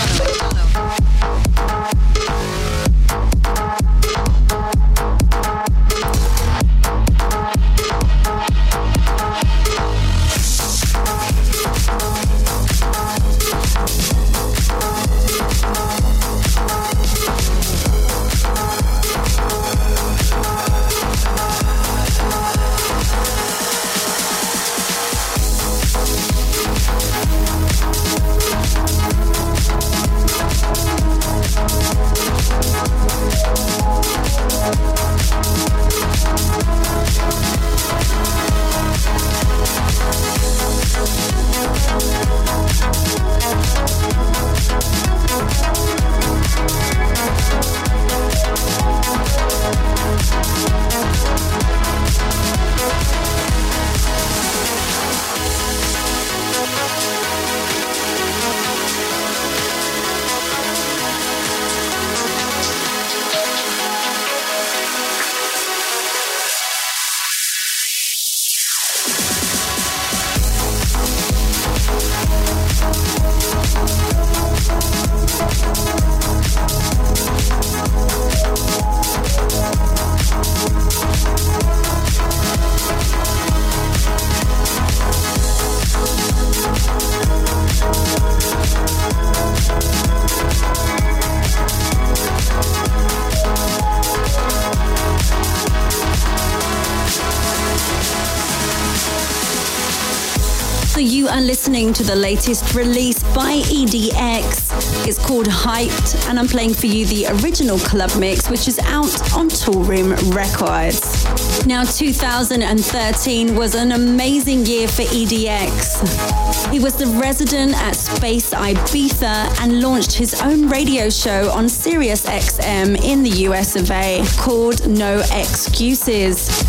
to 101.97 102.03
the 102.03 102.15
latest 102.15 102.75
release 102.75 103.23
by 103.33 103.53
EDX. 103.53 105.07
It's 105.07 105.17
called 105.17 105.47
Hyped, 105.47 106.29
and 106.29 106.37
I'm 106.37 106.47
playing 106.47 106.75
for 106.75 106.85
you 106.85 107.07
the 107.07 107.25
original 107.41 107.79
club 107.79 108.11
mix, 108.19 108.51
which 108.51 108.67
is 108.67 108.77
out 108.77 109.33
on 109.35 109.49
Toolroom 109.49 110.13
Records. 110.35 111.25
Now, 111.65 111.83
2013 111.83 113.55
was 113.55 113.73
an 113.73 113.93
amazing 113.93 114.67
year 114.67 114.87
for 114.87 115.01
EDX. 115.03 116.71
He 116.71 116.77
was 116.77 116.95
the 116.97 117.07
resident 117.19 117.73
at 117.75 117.95
Space 117.95 118.51
Ibiza 118.51 119.59
and 119.61 119.81
launched 119.81 120.13
his 120.13 120.39
own 120.41 120.69
radio 120.69 121.09
show 121.09 121.49
on 121.49 121.67
Sirius 121.67 122.27
XM 122.27 123.03
in 123.03 123.23
the 123.23 123.47
US 123.47 123.75
of 123.75 123.89
A 123.89 124.23
called 124.37 124.87
No 124.87 125.23
Excuses. 125.31 126.66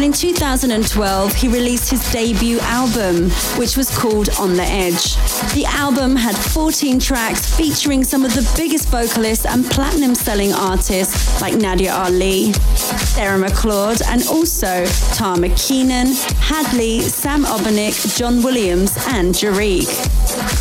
And 0.00 0.06
in 0.06 0.12
2012, 0.14 1.34
he 1.34 1.46
released 1.46 1.90
his 1.90 2.10
debut 2.10 2.58
album, 2.60 3.28
which 3.58 3.76
was 3.76 3.94
called 3.94 4.30
On 4.38 4.54
the 4.54 4.62
Edge. 4.62 5.16
The 5.52 5.66
album 5.66 6.16
had 6.16 6.34
14 6.34 6.98
tracks 6.98 7.54
featuring 7.54 8.02
some 8.02 8.24
of 8.24 8.32
the 8.32 8.50
biggest 8.56 8.88
vocalists 8.88 9.44
and 9.44 9.62
platinum 9.66 10.14
selling 10.14 10.54
artists 10.54 11.42
like 11.42 11.52
Nadia 11.52 11.92
Ali, 11.92 12.54
Sarah 12.54 13.38
McLeod, 13.38 14.00
and 14.06 14.26
also 14.28 14.86
Tamra 15.12 15.54
Keenan, 15.54 16.14
Hadley, 16.40 17.00
Sam 17.00 17.44
Obernik, 17.44 18.16
John 18.16 18.42
Williams, 18.42 18.96
and 19.08 19.34
Jariq. 19.34 20.19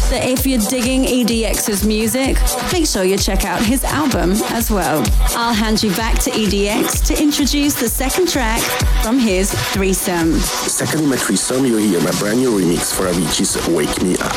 So 0.09 0.15
if 0.15 0.43
you're 0.47 0.57
digging 0.57 1.03
EDX's 1.03 1.85
music, 1.85 2.35
make 2.73 2.87
sure 2.87 3.03
you 3.03 3.15
check 3.15 3.45
out 3.45 3.61
his 3.61 3.83
album 3.83 4.31
as 4.49 4.71
well. 4.71 5.05
I'll 5.37 5.53
hand 5.53 5.83
you 5.83 5.91
back 5.91 6.17
to 6.23 6.31
EDX 6.31 7.05
to 7.09 7.21
introduce 7.21 7.75
the 7.75 7.87
second 7.87 8.27
track 8.27 8.59
from 9.03 9.19
his 9.19 9.53
threesome. 9.71 10.33
Second 10.39 11.01
in 11.03 11.09
my 11.09 11.15
threesome, 11.15 11.63
you 11.63 11.77
hear 11.77 12.01
my 12.01 12.09
brand 12.17 12.39
new 12.39 12.59
remix 12.59 12.91
for 12.91 13.05
Avicii's 13.05 13.55
Wake 13.67 14.01
Me 14.01 14.13
Up. 14.17 14.33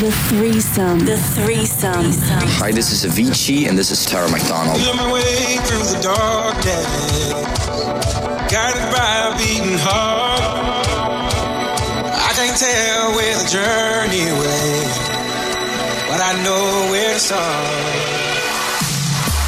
The 0.00 0.10
threesome. 0.30 1.00
The 1.00 1.18
threesome. 1.18 2.10
Hi, 2.56 2.72
this 2.72 2.90
is 2.90 3.04
Avicii, 3.04 3.68
and 3.68 3.76
this 3.76 3.90
is 3.90 4.06
Tara 4.06 4.30
McDonald. 4.30 4.80
Feel 4.80 4.94
my 4.94 5.12
way 5.12 5.58
through 5.66 5.84
the 5.84 6.00
darkness, 6.02 6.86
guided 8.50 8.90
by 8.96 9.28
a 9.28 9.36
beating 9.36 9.76
heart. 9.76 10.81
I 12.52 12.54
can't 12.54 12.68
tell 12.68 13.16
where 13.16 13.36
the 13.40 13.48
journey 13.48 14.28
will 14.28 14.92
but 16.04 16.20
I 16.20 16.36
know 16.44 16.92
where 16.92 17.14
to 17.14 17.18
start. 17.18 17.64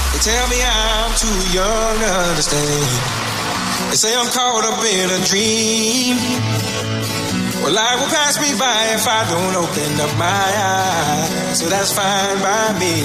They 0.08 0.20
tell 0.24 0.48
me 0.48 0.56
I'm 0.64 1.12
too 1.12 1.36
young 1.52 2.00
to 2.00 2.10
understand. 2.32 2.88
They 3.92 3.96
say 4.00 4.16
I'm 4.16 4.32
caught 4.32 4.64
up 4.64 4.80
in 4.80 5.12
a 5.12 5.20
dream. 5.20 6.16
Well, 7.60 7.76
life 7.76 8.00
will 8.00 8.08
pass 8.08 8.40
me 8.40 8.56
by 8.56 8.96
if 8.96 9.04
I 9.04 9.28
don't 9.28 9.52
open 9.52 10.00
up 10.00 10.16
my 10.16 10.48
eyes. 10.64 11.60
So 11.60 11.68
that's 11.68 11.92
fine 11.92 12.40
by 12.40 12.72
me. 12.80 13.04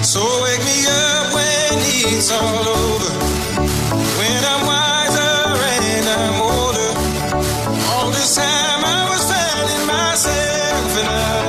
So 0.00 0.24
wake 0.40 0.64
me 0.64 0.88
up 0.88 1.34
when 1.36 1.84
it's 2.00 2.32
all 2.32 2.64
over. 2.64 3.12
When 4.16 4.40
I'm 4.40 4.64
wiser 4.64 5.36
and 5.84 6.08
I'm 6.08 6.40
older. 6.40 6.90
All 7.92 8.10
this 8.10 8.36
time 8.36 8.61
myself 10.24 10.98
and 10.98 11.08
I 11.08 11.41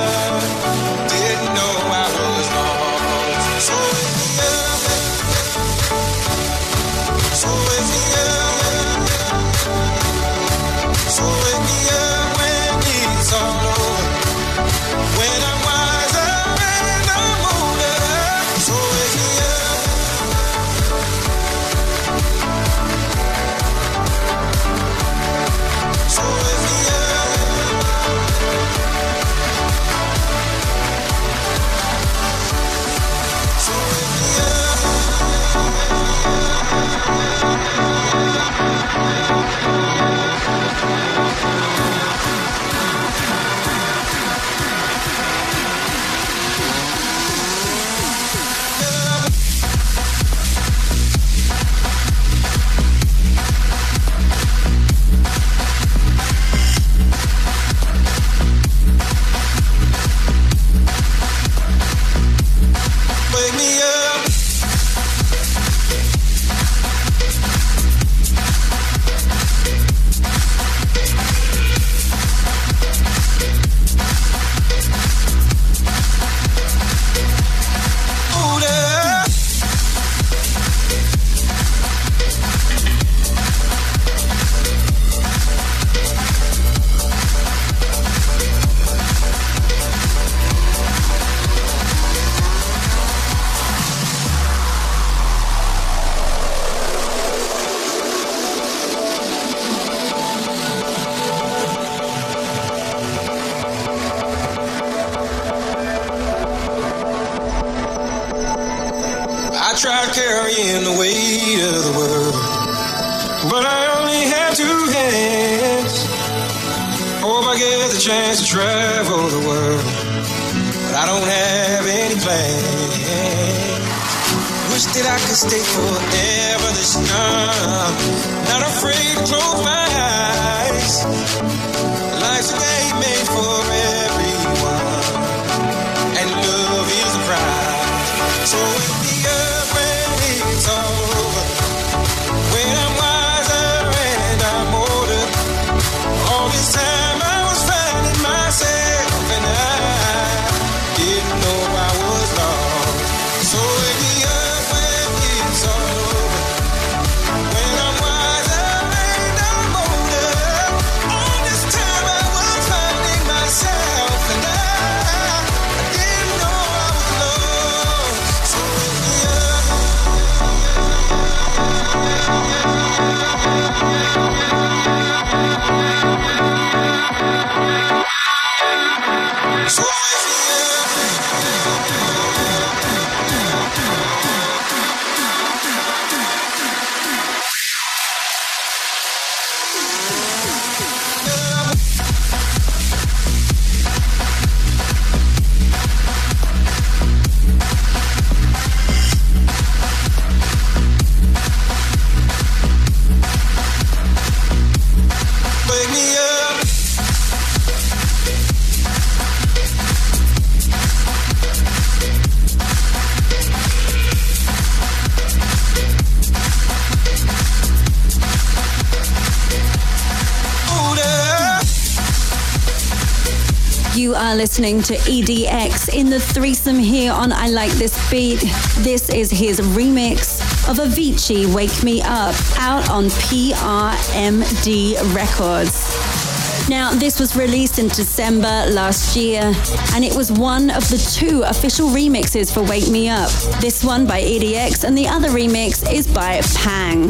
listening 224.64 224.96
to 224.96 225.10
EDX 225.10 225.92
in 225.92 226.08
the 226.08 226.18
threesome 226.18 226.78
here 226.78 227.12
on 227.12 227.30
I 227.34 227.48
Like 227.48 227.70
This 227.72 228.10
Beat. 228.10 228.40
This 228.78 229.10
is 229.10 229.30
his 229.30 229.60
remix 229.60 230.40
of 230.70 230.78
Avicii 230.78 231.54
Wake 231.54 231.84
Me 231.84 232.00
Up 232.00 232.34
out 232.56 232.88
on 232.88 233.10
PRMD 233.28 234.94
Records. 235.14 236.70
Now, 236.70 236.94
this 236.94 237.20
was 237.20 237.36
released 237.36 237.78
in 237.78 237.88
December 237.88 238.64
last 238.70 239.14
year, 239.16 239.52
and 239.92 240.02
it 240.02 240.16
was 240.16 240.32
one 240.32 240.70
of 240.70 240.88
the 240.88 240.96
two 240.96 241.42
official 241.42 241.90
remixes 241.90 242.50
for 242.50 242.62
Wake 242.62 242.88
Me 242.88 243.10
Up. 243.10 243.30
This 243.60 243.84
one 243.84 244.06
by 244.06 244.22
EDX, 244.22 244.84
and 244.84 244.96
the 244.96 245.06
other 245.06 245.28
remix 245.28 245.92
is 245.92 246.06
by 246.06 246.40
Pang. 246.56 247.08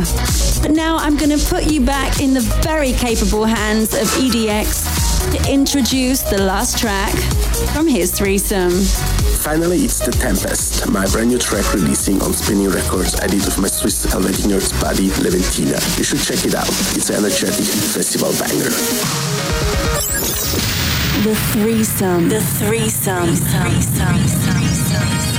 But 0.60 0.72
now 0.72 0.96
I'm 0.96 1.16
going 1.16 1.38
to 1.38 1.46
put 1.46 1.70
you 1.70 1.82
back 1.82 2.20
in 2.20 2.34
the 2.34 2.40
very 2.64 2.94
capable 2.94 3.44
hands 3.44 3.94
of 3.94 4.08
EDX 4.18 5.30
to 5.30 5.52
introduce 5.52 6.22
the 6.22 6.42
last 6.42 6.78
track 6.78 7.14
from 7.68 7.86
his 7.86 8.10
threesome. 8.10 8.72
Finally, 9.40 9.78
it's 9.84 9.98
The 9.98 10.10
Tempest, 10.10 10.88
my 10.90 11.06
brand 11.06 11.30
new 11.30 11.38
track 11.38 11.72
releasing 11.74 12.20
on 12.22 12.32
Spinning 12.32 12.68
Records. 12.68 13.14
I 13.20 13.26
did 13.26 13.44
with 13.44 13.58
my 13.58 13.68
Swiss 13.68 14.04
Helvetic 14.04 14.44
Nerds 14.46 14.72
buddy 14.80 15.08
Leventina. 15.22 15.78
You 15.98 16.04
should 16.04 16.20
check 16.20 16.44
it 16.44 16.54
out. 16.54 16.68
It's 16.96 17.10
an 17.10 17.16
energetic 17.16 17.64
festival 17.64 18.32
banger. 18.38 18.70
The 21.24 21.34
threesome. 21.52 22.28
The 22.28 22.40
threesome. 22.40 23.26
The 23.26 23.36
threesome. 23.36 24.22
The 24.22 24.28
threesome. 24.28 25.24
A 25.30 25.33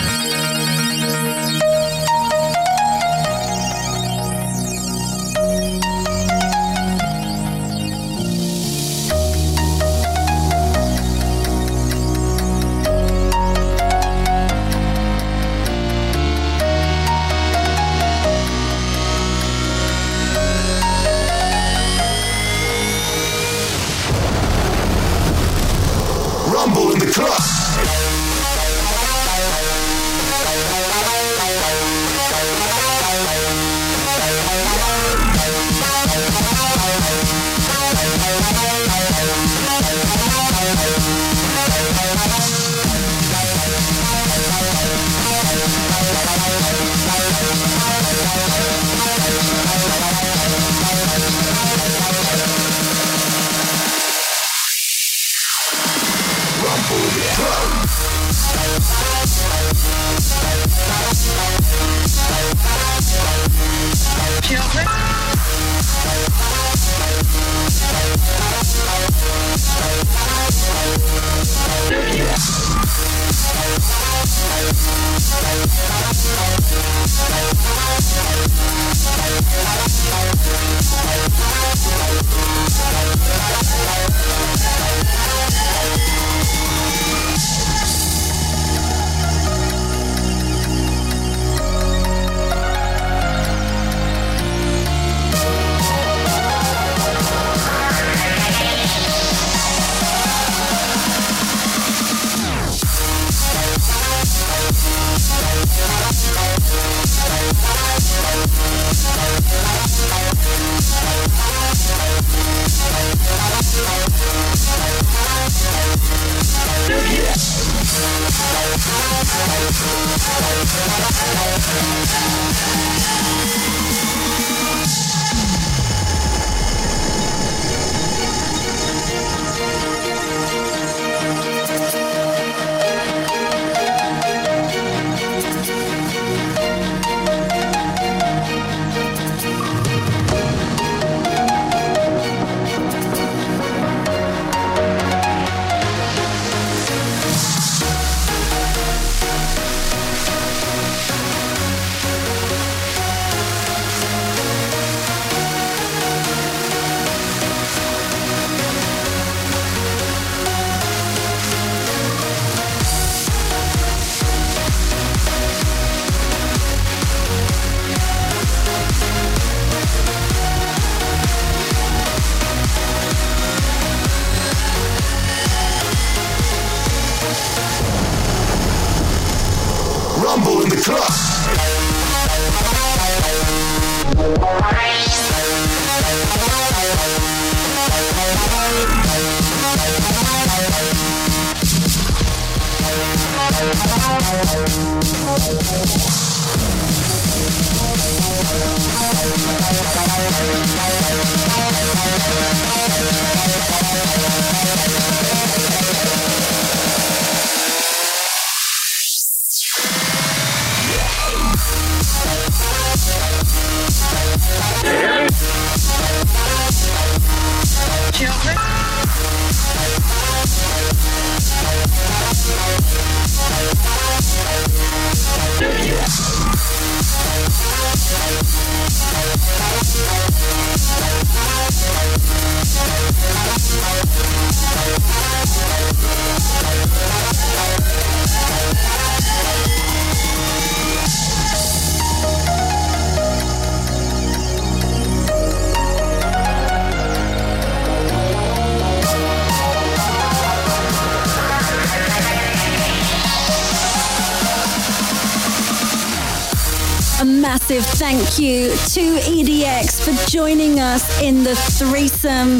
thank 258.36 258.50
you 258.50 258.70
to 258.70 259.20
EDX 259.30 260.02
for 260.04 260.30
joining 260.30 260.80
us 260.80 261.22
in 261.22 261.44
the 261.44 261.56
threesome. 261.56 262.60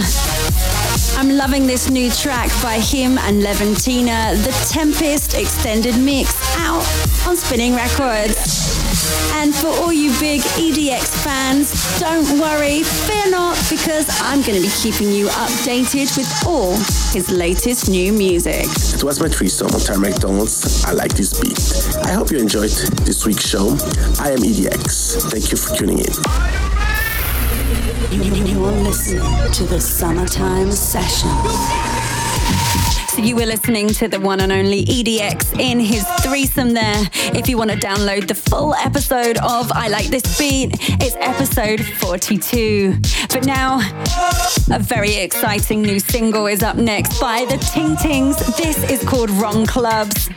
I'm 1.20 1.36
loving 1.36 1.68
this 1.68 1.90
new 1.90 2.10
track 2.12 2.50
by 2.62 2.80
him 2.80 3.18
and 3.18 3.42
Leventina, 3.42 4.36
The 4.44 4.52
Tempest 4.72 5.34
Extended 5.34 5.98
Mix, 5.98 6.34
out 6.60 6.86
on 7.28 7.36
Spinning 7.36 7.76
Records. 7.76 8.80
And 9.34 9.54
for 9.54 9.68
all 9.68 9.92
you 9.92 10.12
big 10.20 10.42
EDX 10.42 11.24
fans, 11.24 12.00
don't 12.00 12.40
worry, 12.40 12.84
fear 12.84 13.30
not, 13.32 13.58
because 13.70 14.08
I'm 14.22 14.42
going 14.44 14.62
to 14.62 14.62
be 14.62 14.74
keeping 14.82 15.12
you 15.12 15.28
updated 15.28 16.16
with 16.16 16.48
all 16.48 16.76
his 17.12 17.30
latest 17.32 17.90
new 17.90 18.14
music. 18.14 18.68
It 18.96 19.04
was 19.04 19.20
my 19.20 19.28
threesome 19.28 19.68
on 19.68 19.80
Tara 19.82 20.00
McDonald's. 20.00 20.86
I 20.86 20.94
like 20.94 21.14
this 21.14 21.38
beat. 21.40 21.60
I 22.06 22.14
hope 22.14 22.32
you 22.32 22.40
enjoyed 22.40 22.70
this 23.04 23.26
week's 23.26 23.46
show. 23.46 23.72
I 24.22 24.32
am 24.32 24.40
EDX. 24.40 25.30
Thank 25.30 25.52
you 25.52 25.58
for 25.58 25.76
tuning 25.76 26.00
in. 26.00 26.14
You're 28.48 28.72
listening 28.72 29.52
to 29.52 29.64
the 29.66 29.82
Summertime 29.82 30.72
Session. 30.72 31.85
You 33.18 33.36
were 33.38 33.46
listening 33.46 33.88
to 33.88 34.08
the 34.08 34.20
one 34.20 34.42
and 34.42 34.52
only 34.52 34.84
EDX 34.86 35.60
in 35.60 35.80
his 35.80 36.06
threesome 36.22 36.74
there. 36.74 37.08
If 37.34 37.48
you 37.48 37.58
want 37.58 37.72
to 37.72 37.78
download 37.78 38.28
the 38.28 38.36
full 38.36 38.76
episode 38.76 39.38
of 39.38 39.72
I 39.72 39.88
Like 39.88 40.08
This 40.08 40.38
Beat, 40.38 40.76
it's 41.02 41.16
episode 41.20 41.84
42. 41.84 43.00
But 43.30 43.46
now, 43.46 43.80
a 44.72 44.80
very 44.80 45.16
exciting 45.16 45.82
new 45.82 46.00
single 46.00 46.46
is 46.48 46.62
up 46.62 46.76
next 46.76 47.20
by 47.20 47.46
the 47.46 47.58
Ting 47.74 47.96
Tings. 47.96 48.38
This 48.58 48.78
is 48.92 49.04
called 49.08 49.30
Wrong 49.32 49.66
Clubs, 49.66 50.30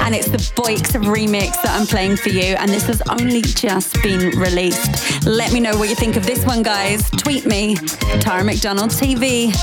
and 0.00 0.14
it's 0.14 0.28
the 0.28 0.52
Boix 0.54 0.76
remix 1.00 1.60
that 1.62 1.70
I'm 1.70 1.86
playing 1.86 2.16
for 2.16 2.28
you. 2.28 2.54
And 2.56 2.70
this 2.70 2.86
has 2.86 3.02
only 3.10 3.42
just 3.42 4.00
been 4.02 4.38
released. 4.38 5.24
Let 5.26 5.52
me 5.52 5.60
know 5.60 5.76
what 5.76 5.88
you 5.88 5.96
think 5.96 6.16
of 6.16 6.26
this 6.26 6.44
one, 6.44 6.62
guys. 6.62 7.08
Tweet 7.10 7.46
me, 7.46 7.76
Tara 8.20 8.44
McDonald 8.44 8.90
TV, 8.90 9.54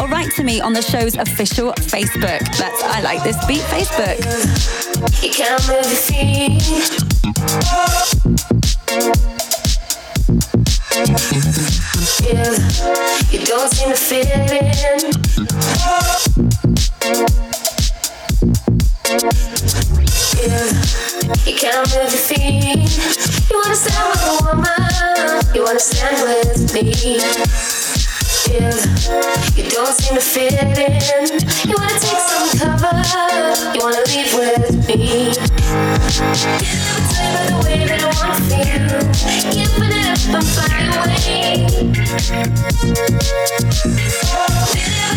or 0.00 0.08
write 0.08 0.32
to 0.36 0.44
me 0.44 0.60
on 0.60 0.72
the 0.72 0.82
show's 0.82 1.16
official 1.16 1.72
Facebook. 1.72 2.19
That's 2.20 2.82
I 2.84 3.00
Like 3.00 3.22
This 3.22 3.42
Beat 3.46 3.62
Facebook. 3.62 4.18
You 5.22 5.30
can't 5.30 5.66
move 5.68 5.86
your 5.86 5.96
feet. 5.96 6.60
You 13.30 13.46
don't 13.46 13.72
seem 13.72 13.88
to 13.88 13.96
fit 13.96 14.26
in. 14.26 14.40
You 21.46 21.54
can't 21.56 21.88
move 21.88 22.10
your 22.10 22.10
feet. 22.10 22.90
You 23.50 23.56
wanna 23.56 23.74
stand 23.74 24.06
with 24.10 24.24
a 24.26 24.44
woman. 24.44 25.54
You 25.54 25.60
wanna 25.64 25.80
stand 25.80 26.22
with 26.22 26.74
me. 26.74 27.79
Yeah, 28.50 28.74
you 29.54 29.70
don't 29.70 29.94
seem 29.94 30.14
to 30.16 30.20
fit 30.20 30.52
in. 30.54 30.66
You 31.70 31.76
wanna 31.78 32.00
take 32.00 32.18
some 32.18 32.50
cover. 32.58 32.98
You 33.72 33.80
wanna 33.80 34.02
leave 34.08 34.34
with 34.34 34.74
me. 34.88 35.30
You 35.30 35.38
never 35.38 36.10
tell 36.10 37.20
me 37.20 37.30
about 37.30 37.46
the 37.46 37.54
way 37.64 37.78
that 37.86 38.00
I 38.02 38.10
wanna 38.18 38.42
feel. 38.50 38.90
Giving 39.54 39.94
it 39.94 40.06
up 40.10 40.18
and 40.34 40.46
flying 40.50 40.90
away. 40.98 41.62
You 41.70 41.94
never 41.94 42.18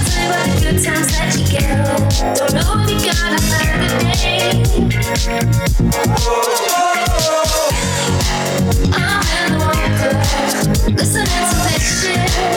tell 0.06 0.18
me 0.20 0.30
about 0.30 0.46
the 0.46 0.58
good 0.62 0.78
times 0.84 1.10
that 1.18 1.34
you 1.34 1.44
get. 1.50 1.68
Don't 2.38 2.54
know 2.54 2.70
if 2.84 2.90
you 2.92 2.98
got 3.10 3.34
another 3.34 4.14
day. 4.14 4.62
I'm 8.94 9.26
in 9.34 9.50
the 9.54 9.66
club, 9.98 10.18
listening 10.98 11.26
to 11.26 11.63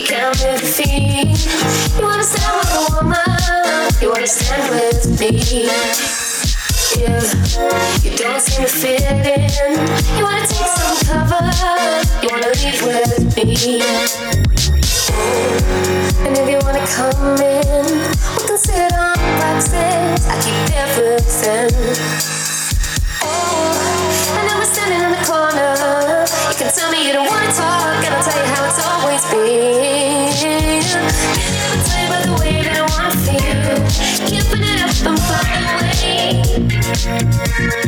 you 0.00 0.06
can't 0.06 0.36
feet. 0.60 1.36
You 1.98 2.04
wanna 2.04 2.24
stand 2.24 2.56
with 2.58 2.72
a 2.76 2.94
woman. 2.94 3.92
You 4.00 4.08
wanna 4.10 4.26
stand 4.26 4.70
with 4.70 5.20
me. 5.20 5.68
Yeah, 6.96 7.20
you 8.02 8.16
don't 8.16 8.40
seem 8.40 8.64
to 8.64 8.72
fit 8.72 9.02
in. 9.02 9.72
You 10.16 10.24
wanna 10.24 10.46
take 10.46 10.72
some 10.80 10.96
cover. 11.06 11.44
You 12.22 12.28
wanna 12.32 12.48
leave 12.48 12.80
with 12.82 13.36
me. 13.36 13.82
And 16.24 16.36
if 16.38 16.48
you 16.48 16.58
wanna 16.62 16.86
come 16.86 17.36
in, 17.36 17.86
we 18.36 18.48
can 18.48 18.58
sit 18.58 18.92
on 18.94 19.16
boxes. 19.38 20.26
I 20.26 20.36
keep 20.40 20.76
everything. 20.76 21.70
Oh, 23.22 24.38
and 24.38 24.48
then 24.48 24.58
we're 24.58 24.64
standing 24.64 25.02
in 25.02 25.10
the 25.10 25.24
corner. 25.26 26.09
You 26.90 26.96
me 26.96 27.06
you 27.06 27.12
don't 27.12 27.28
wanna 27.28 27.52
talk, 27.52 28.04
and 28.04 28.14
I'll 28.14 28.24
tell 28.24 28.36
you 28.36 28.44
how 28.52 28.64
it's 28.66 28.84
always 28.84 29.24
been. 29.30 30.34
You 30.40 30.48
never 30.58 31.10
tell 31.86 31.98
me 31.98 32.06
about 32.06 32.22
the 32.26 32.32
way 32.42 32.54
that 32.64 32.76
I 32.76 32.84
wanna 32.90 33.14
feel. 33.24 33.78
Keeping 34.26 34.64
it 34.64 34.80
up 34.82 34.90
and 35.06 35.18
flying 35.22 35.64
away. 37.70 37.79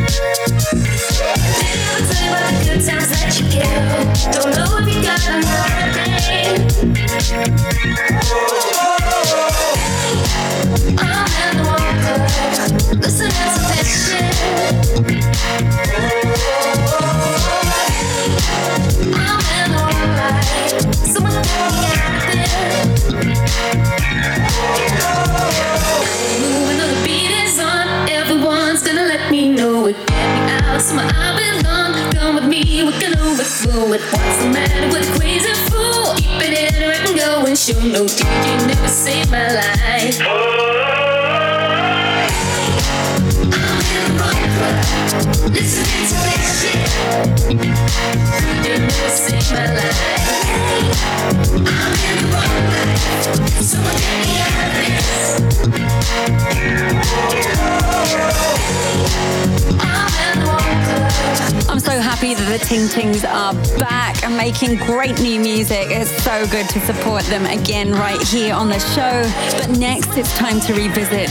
That 62.93 63.01
the 63.01 63.03
Ting 63.03 63.13
Tings 63.13 63.25
are 63.25 63.55
back 63.79 64.23
and 64.25 64.37
making 64.37 64.77
great 64.77 65.21
new 65.21 65.41
music. 65.41 65.87
It's 65.91 66.11
so 66.23 66.47
good 66.47 66.69
to 66.71 66.81
support 66.81 67.23
them 67.25 67.47
again 67.47 67.93
right 67.93 68.21
here 68.23 68.55
on 68.55 68.69
the 68.69 68.79
show. 68.79 69.23
But 69.59 69.79
next, 69.79 70.17
it's 70.17 70.33
time 70.37 70.61
to 70.61 70.75
revisit 70.75 71.31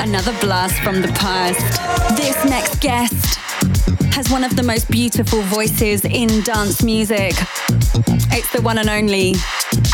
another 0.00 0.32
blast 0.40 0.80
from 0.82 1.02
the 1.02 1.08
past. 1.08 2.16
This 2.16 2.36
next 2.44 2.80
guest 2.80 3.38
has 4.14 4.30
one 4.30 4.44
of 4.44 4.56
the 4.56 4.62
most 4.62 4.90
beautiful 4.90 5.42
voices 5.42 6.04
in 6.04 6.42
dance 6.42 6.82
music. 6.82 7.34
It's 8.34 8.52
the 8.52 8.62
one 8.62 8.78
and 8.78 8.88
only 8.88 9.34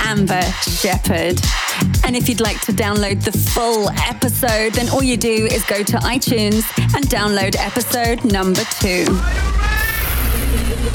Amber 0.00 0.42
Shepherd. 0.62 1.40
And 2.04 2.16
if 2.16 2.28
you'd 2.28 2.40
like 2.40 2.60
to 2.62 2.72
download 2.72 3.22
the 3.22 3.32
full 3.32 3.90
episode, 3.90 4.72
then 4.74 4.88
all 4.90 5.02
you 5.02 5.16
do 5.16 5.46
is 5.46 5.64
go 5.64 5.82
to 5.82 5.96
iTunes 5.98 6.64
and 6.96 7.06
download 7.06 7.56
episode 7.58 8.24
number 8.24 8.62
two. 8.80 9.04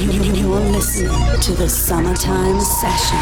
You're 0.04 0.60
listening 0.60 1.40
to 1.40 1.52
the 1.54 1.66
Summertime 1.66 2.60
Session. 2.60 3.16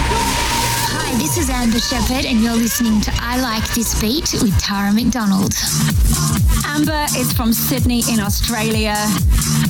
Hi, 0.90 1.16
This 1.16 1.38
is 1.38 1.48
Amber 1.48 1.78
Shepherd, 1.78 2.26
and 2.26 2.42
you're 2.42 2.56
listening 2.56 3.00
to 3.02 3.12
I 3.20 3.40
Like 3.40 3.62
This 3.72 4.00
Beat 4.00 4.32
with 4.42 4.58
Tara 4.58 4.92
McDonald. 4.92 5.54
Amber 6.66 7.06
is 7.16 7.32
from 7.32 7.52
Sydney 7.52 8.02
in 8.10 8.18
Australia 8.18 8.96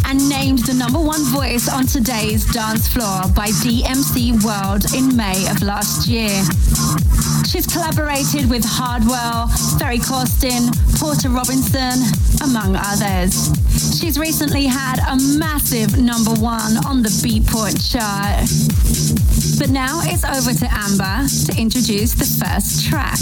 and 0.07 0.27
named 0.27 0.61
the 0.61 0.73
number 0.73 0.99
one 0.99 1.23
voice 1.25 1.69
on 1.69 1.87
today's 1.87 2.47
dance 2.47 2.89
floor 2.89 3.21
by 3.37 3.49
DMC 3.61 4.43
World 4.43 4.95
in 4.95 5.15
May 5.15 5.47
of 5.51 5.61
last 5.61 6.09
year. 6.09 6.33
She's 7.53 7.67
collaborated 7.67 8.49
with 8.49 8.65
Hardwell, 8.65 9.47
Ferry 9.79 9.99
Corsten, 9.99 10.73
Porter 10.99 11.29
Robinson, 11.29 12.01
among 12.43 12.77
others. 12.77 13.53
She's 14.01 14.19
recently 14.19 14.65
had 14.65 15.01
a 15.01 15.21
massive 15.39 15.99
number 15.99 16.33
one 16.33 16.83
on 16.87 17.03
the 17.03 17.11
Beatport 17.11 17.77
chart. 17.93 18.49
But 19.59 19.69
now 19.69 20.01
it's 20.03 20.25
over 20.25 20.55
to 20.55 20.67
Amber 20.73 21.29
to 21.29 21.61
introduce 21.61 22.15
the 22.15 22.25
first 22.25 22.87
track. 22.89 23.19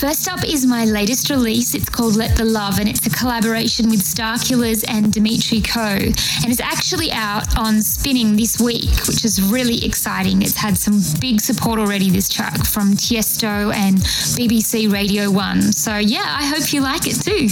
First 0.00 0.32
up 0.32 0.42
is 0.48 0.64
my 0.64 0.86
latest 0.86 1.28
release. 1.28 1.74
It's 1.74 1.90
called 1.90 2.16
Let 2.16 2.34
the 2.34 2.46
Love, 2.46 2.78
and 2.78 2.88
it's 2.88 3.06
a 3.06 3.10
collaboration 3.10 3.90
with 3.90 4.00
Starkillers 4.00 4.82
and 4.88 5.12
Dmitry 5.12 5.60
KO. 5.60 5.80
And 5.80 6.14
it's 6.46 6.58
actually 6.58 7.12
out 7.12 7.58
on 7.58 7.82
Spinning 7.82 8.34
this 8.34 8.58
week, 8.58 8.88
which 9.06 9.26
is 9.26 9.42
really 9.52 9.84
exciting. 9.84 10.40
It's 10.40 10.56
had 10.56 10.78
some 10.78 11.02
big 11.20 11.42
support 11.42 11.78
already, 11.78 12.08
this 12.08 12.30
track, 12.30 12.64
from 12.64 12.94
Tiesto 12.94 13.74
and 13.74 13.98
BBC 13.98 14.90
Radio 14.90 15.30
1. 15.30 15.70
So, 15.74 15.98
yeah, 15.98 16.24
I 16.26 16.46
hope 16.46 16.72
you 16.72 16.80
like 16.80 17.02
it 17.06 17.20
too. 17.20 17.48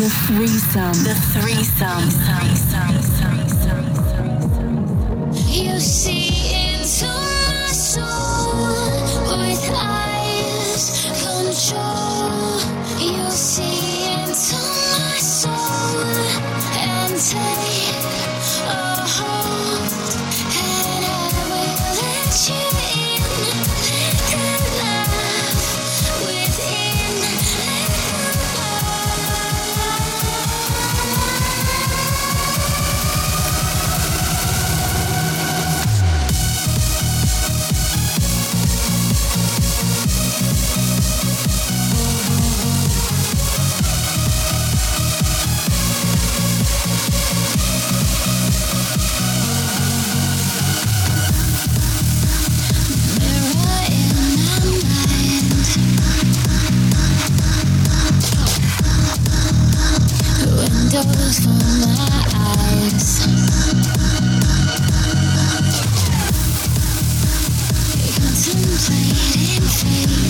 The 0.00 0.08
threesome. 0.24 0.94
The 1.04 1.14
threesome. 1.34 2.08
You 5.46 5.78
see 5.78 6.72
into 6.72 7.23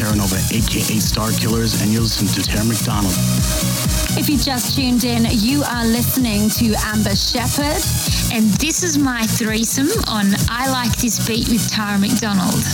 Terranova, 0.00 0.40
aka 0.50 0.96
Starkillers, 0.96 1.82
and 1.82 1.92
you're 1.92 2.00
listening 2.00 2.32
to 2.32 2.42
Tara 2.42 2.64
McDonald. 2.64 3.12
If 4.16 4.30
you 4.30 4.38
just 4.38 4.74
tuned 4.74 5.04
in, 5.04 5.26
you 5.30 5.62
are 5.62 5.84
listening 5.84 6.48
to 6.56 6.74
Amber 6.86 7.14
Shepherd. 7.14 7.84
And 8.32 8.48
this 8.54 8.82
is 8.82 8.96
my 8.96 9.26
threesome 9.26 9.90
on 10.08 10.32
I 10.48 10.70
Like 10.70 10.96
This 10.96 11.28
Beat 11.28 11.50
with 11.50 11.68
Tara 11.70 11.98
McDonald. 11.98 12.64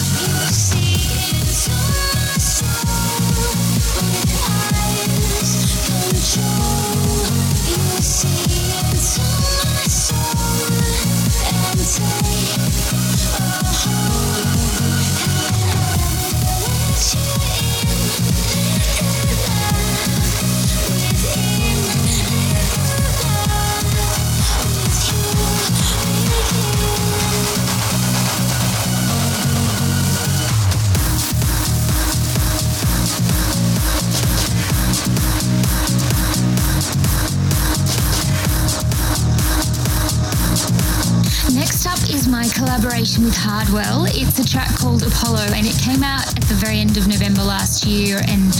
Collaboration 43.16 43.24
with 43.24 43.36
Hardwell. 43.36 44.06
It's 44.08 44.38
a 44.38 44.46
track 44.46 44.74
called 44.76 45.02
Apollo 45.02 45.46
and 45.54 45.66
it 45.66 45.76
came 45.78 46.02
out 46.02 46.26
at 46.36 46.42
the 46.44 46.54
very 46.54 46.78
end 46.78 46.96
of 46.96 47.08
November 47.08 47.42
last 47.42 47.86
year. 47.86 48.18
And 48.28 48.52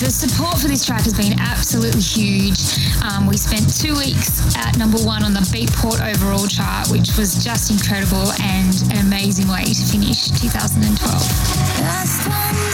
the 0.00 0.10
support 0.10 0.58
for 0.58 0.68
this 0.68 0.86
track 0.86 1.02
has 1.02 1.14
been 1.14 1.38
absolutely 1.38 2.00
huge. 2.00 2.58
Um, 3.02 3.26
we 3.26 3.36
spent 3.36 3.78
two 3.78 3.96
weeks 3.96 4.56
at 4.56 4.78
number 4.78 4.98
one 4.98 5.24
on 5.24 5.32
the 5.32 5.40
Beatport 5.40 6.00
overall 6.00 6.46
chart, 6.46 6.88
which 6.90 7.16
was 7.16 7.42
just 7.42 7.70
incredible 7.70 8.30
and 8.42 8.74
an 8.92 9.06
amazing 9.06 9.48
way 9.48 9.64
to 9.64 9.84
finish 9.86 10.28
2012. 10.28 12.67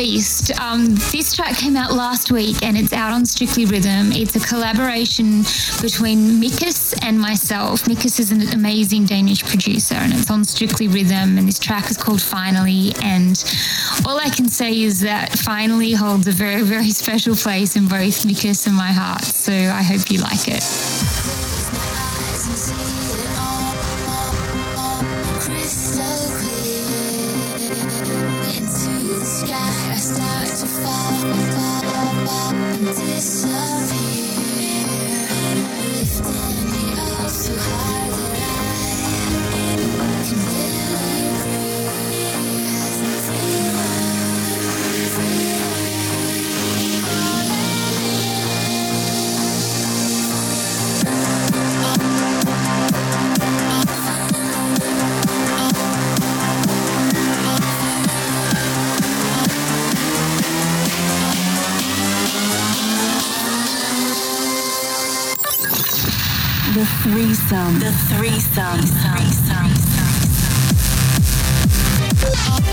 Least, 0.00 0.58
um, 0.58 0.94
this 1.12 1.34
track 1.34 1.58
came 1.58 1.76
out 1.76 1.92
last 1.92 2.32
week 2.32 2.62
and 2.62 2.74
it's 2.74 2.90
out 2.94 3.12
on 3.12 3.26
Strictly 3.26 3.66
Rhythm. 3.66 4.12
It's 4.12 4.34
a 4.34 4.40
collaboration 4.40 5.42
between 5.82 6.40
Mikus 6.40 6.98
and 7.02 7.20
myself. 7.20 7.84
Mikus 7.84 8.18
is 8.18 8.32
an 8.32 8.40
amazing 8.54 9.04
Danish 9.04 9.44
producer 9.44 9.96
and 9.96 10.14
it's 10.14 10.30
on 10.30 10.42
Strictly 10.42 10.88
Rhythm. 10.88 11.36
And 11.36 11.46
this 11.46 11.58
track 11.58 11.90
is 11.90 11.98
called 11.98 12.22
Finally. 12.22 12.94
And 13.02 13.44
all 14.06 14.18
I 14.18 14.30
can 14.30 14.48
say 14.48 14.80
is 14.80 15.00
that 15.00 15.38
Finally 15.38 15.92
holds 15.92 16.26
a 16.26 16.32
very, 16.32 16.62
very 16.62 16.90
special 16.90 17.36
place 17.36 17.76
in 17.76 17.86
both 17.86 18.24
Mikus 18.24 18.66
and 18.66 18.74
my 18.74 18.92
heart. 18.92 19.24
So 19.24 19.52
I 19.52 19.82
hope 19.82 20.10
you 20.10 20.18
like 20.20 20.48
it. 20.48 20.62
Threesome. 67.50 67.80
The 67.80 67.90
threesome. 67.90 68.80
threesome. 68.80 69.70
Thank 72.22 72.69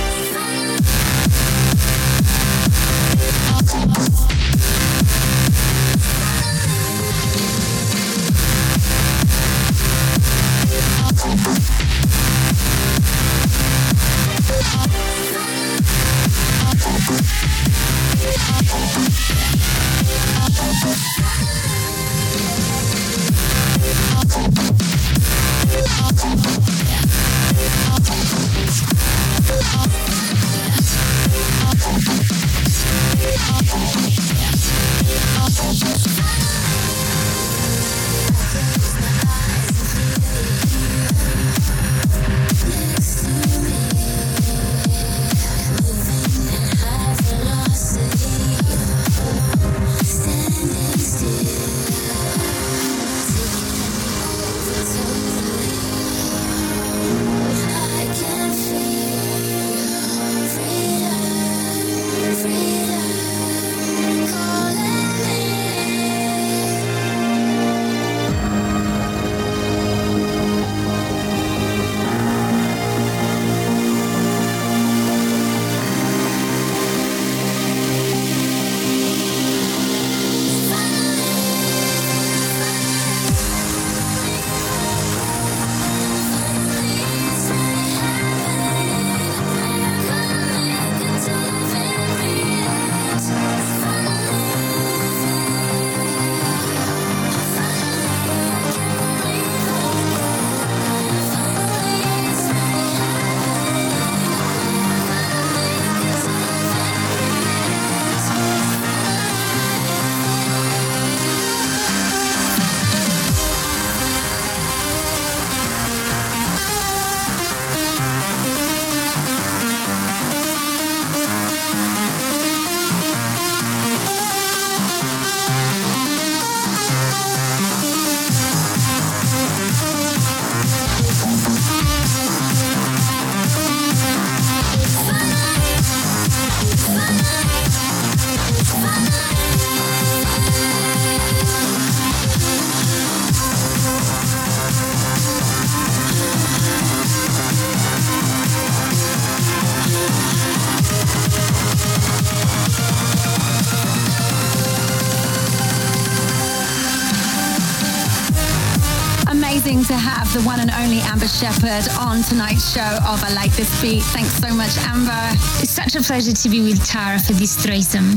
Shepherd 161.37 161.87
on 161.99 162.23
tonight's 162.23 162.73
show 162.73 162.81
of 162.81 163.23
I 163.23 163.31
Like 163.35 163.51
This 163.55 163.69
Beat. 163.79 164.01
Thanks 164.05 164.33
so 164.33 164.55
much, 164.55 164.75
Amber. 164.79 165.37
It's 165.61 165.69
such 165.69 165.95
a 165.95 166.01
pleasure 166.01 166.31
to 166.33 166.49
be 166.49 166.61
with 166.61 166.83
Tara 166.83 167.19
for 167.19 167.33
this 167.33 167.55
threesome. 167.55 168.15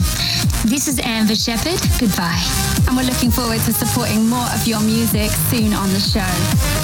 This 0.64 0.88
is 0.88 0.98
Amber 1.00 1.34
Shepherd. 1.34 1.78
Goodbye. 2.00 2.42
And 2.88 2.96
we're 2.96 3.02
looking 3.02 3.30
forward 3.30 3.60
to 3.60 3.74
supporting 3.74 4.26
more 4.26 4.46
of 4.54 4.66
your 4.66 4.80
music 4.80 5.30
soon 5.50 5.74
on 5.74 5.90
the 5.90 6.00
show. 6.00 6.79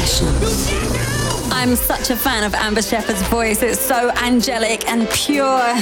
Summertime 0.00 0.48
Session. 0.48 1.52
I'm 1.52 1.74
such 1.74 2.10
a 2.10 2.16
fan 2.16 2.44
of 2.44 2.54
Amber 2.54 2.82
Shepherd's 2.82 3.22
voice. 3.28 3.62
It's 3.62 3.80
so 3.80 4.10
angelic 4.10 4.86
and 4.88 5.08
pure. 5.10 5.74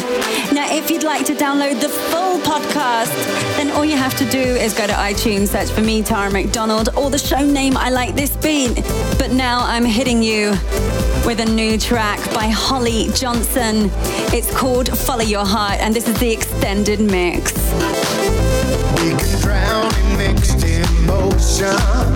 Now, 0.52 0.66
if 0.70 0.90
you'd 0.90 1.02
like 1.02 1.26
to 1.26 1.34
download 1.34 1.80
the 1.80 1.88
full 1.88 2.38
podcast, 2.40 3.12
then 3.56 3.70
all 3.72 3.84
you 3.84 3.96
have 3.96 4.16
to 4.18 4.24
do 4.30 4.38
is 4.38 4.72
go 4.72 4.86
to 4.86 4.92
iTunes, 4.92 5.48
search 5.48 5.70
for 5.70 5.80
me, 5.80 6.02
Tara 6.02 6.30
McDonald, 6.30 6.90
or 6.96 7.10
the 7.10 7.18
show 7.18 7.44
name 7.44 7.76
I 7.76 7.90
Like 7.90 8.14
This 8.14 8.36
Beat. 8.36 8.74
But 9.18 9.32
now 9.32 9.60
I'm 9.60 9.84
hitting 9.84 10.22
you 10.22 10.50
with 11.26 11.40
a 11.40 11.46
new 11.46 11.76
track 11.78 12.20
by 12.32 12.46
Holly 12.48 13.08
Johnson. 13.14 13.90
It's 14.32 14.54
called 14.56 14.96
Follow 14.96 15.24
Your 15.24 15.44
Heart, 15.44 15.80
and 15.80 15.94
this 15.94 16.08
is 16.08 16.18
the 16.20 16.30
extended 16.32 17.00
mix. 17.00 17.52
We 19.00 19.10
can 19.16 19.40
drown 19.40 19.92
in 19.96 20.16
mixed 20.18 20.62
emotions, 20.64 22.13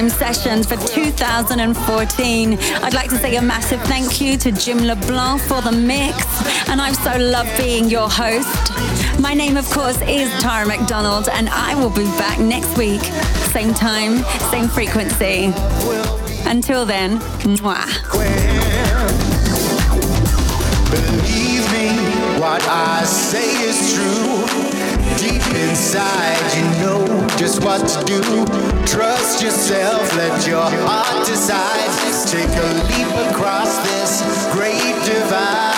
summertime 0.00 0.34
sessions 0.34 0.66
for 0.66 0.76
2014. 0.76 2.58
I'd 2.58 2.94
like 2.94 3.10
to 3.10 3.16
say 3.16 3.36
a 3.36 3.42
massive 3.42 3.80
thank 3.82 4.20
you 4.20 4.36
to 4.38 4.52
Jim 4.52 4.78
LeBlanc 4.78 5.40
for 5.42 5.60
the 5.60 5.72
mix, 5.72 6.16
and 6.68 6.80
I've 6.80 6.96
so 6.96 7.16
loved 7.18 7.54
being 7.58 7.88
your 7.88 8.08
host. 8.08 8.70
My 9.20 9.34
name, 9.34 9.56
of 9.56 9.68
course, 9.70 10.00
is 10.02 10.30
Tara 10.40 10.66
McDonald, 10.66 11.28
and 11.28 11.48
I 11.50 11.74
will 11.74 11.90
be 11.90 12.04
back 12.18 12.38
next 12.38 12.78
week, 12.78 13.02
same 13.52 13.74
time, 13.74 14.24
same 14.50 14.68
frequency. 14.68 15.52
Until 16.46 16.86
then, 16.86 17.18
mwah. 17.58 17.86
Believe 20.90 21.72
me 21.72 22.40
what 22.40 22.62
I 22.68 23.04
say 23.04 23.68
is 23.68 23.94
true. 23.94 24.79
Deep 25.18 25.44
inside, 25.54 26.38
you 26.56 26.64
know 26.80 27.26
just 27.36 27.64
what 27.64 27.86
to 27.88 28.04
do. 28.04 28.20
Trust 28.86 29.42
yourself, 29.42 30.14
let 30.16 30.46
your 30.46 30.62
heart 30.62 31.26
decide. 31.26 31.90
Take 32.30 32.48
a 32.48 32.68
leap 32.88 33.32
across 33.32 33.78
this 33.78 34.22
great 34.52 34.94
divide. 35.04 35.69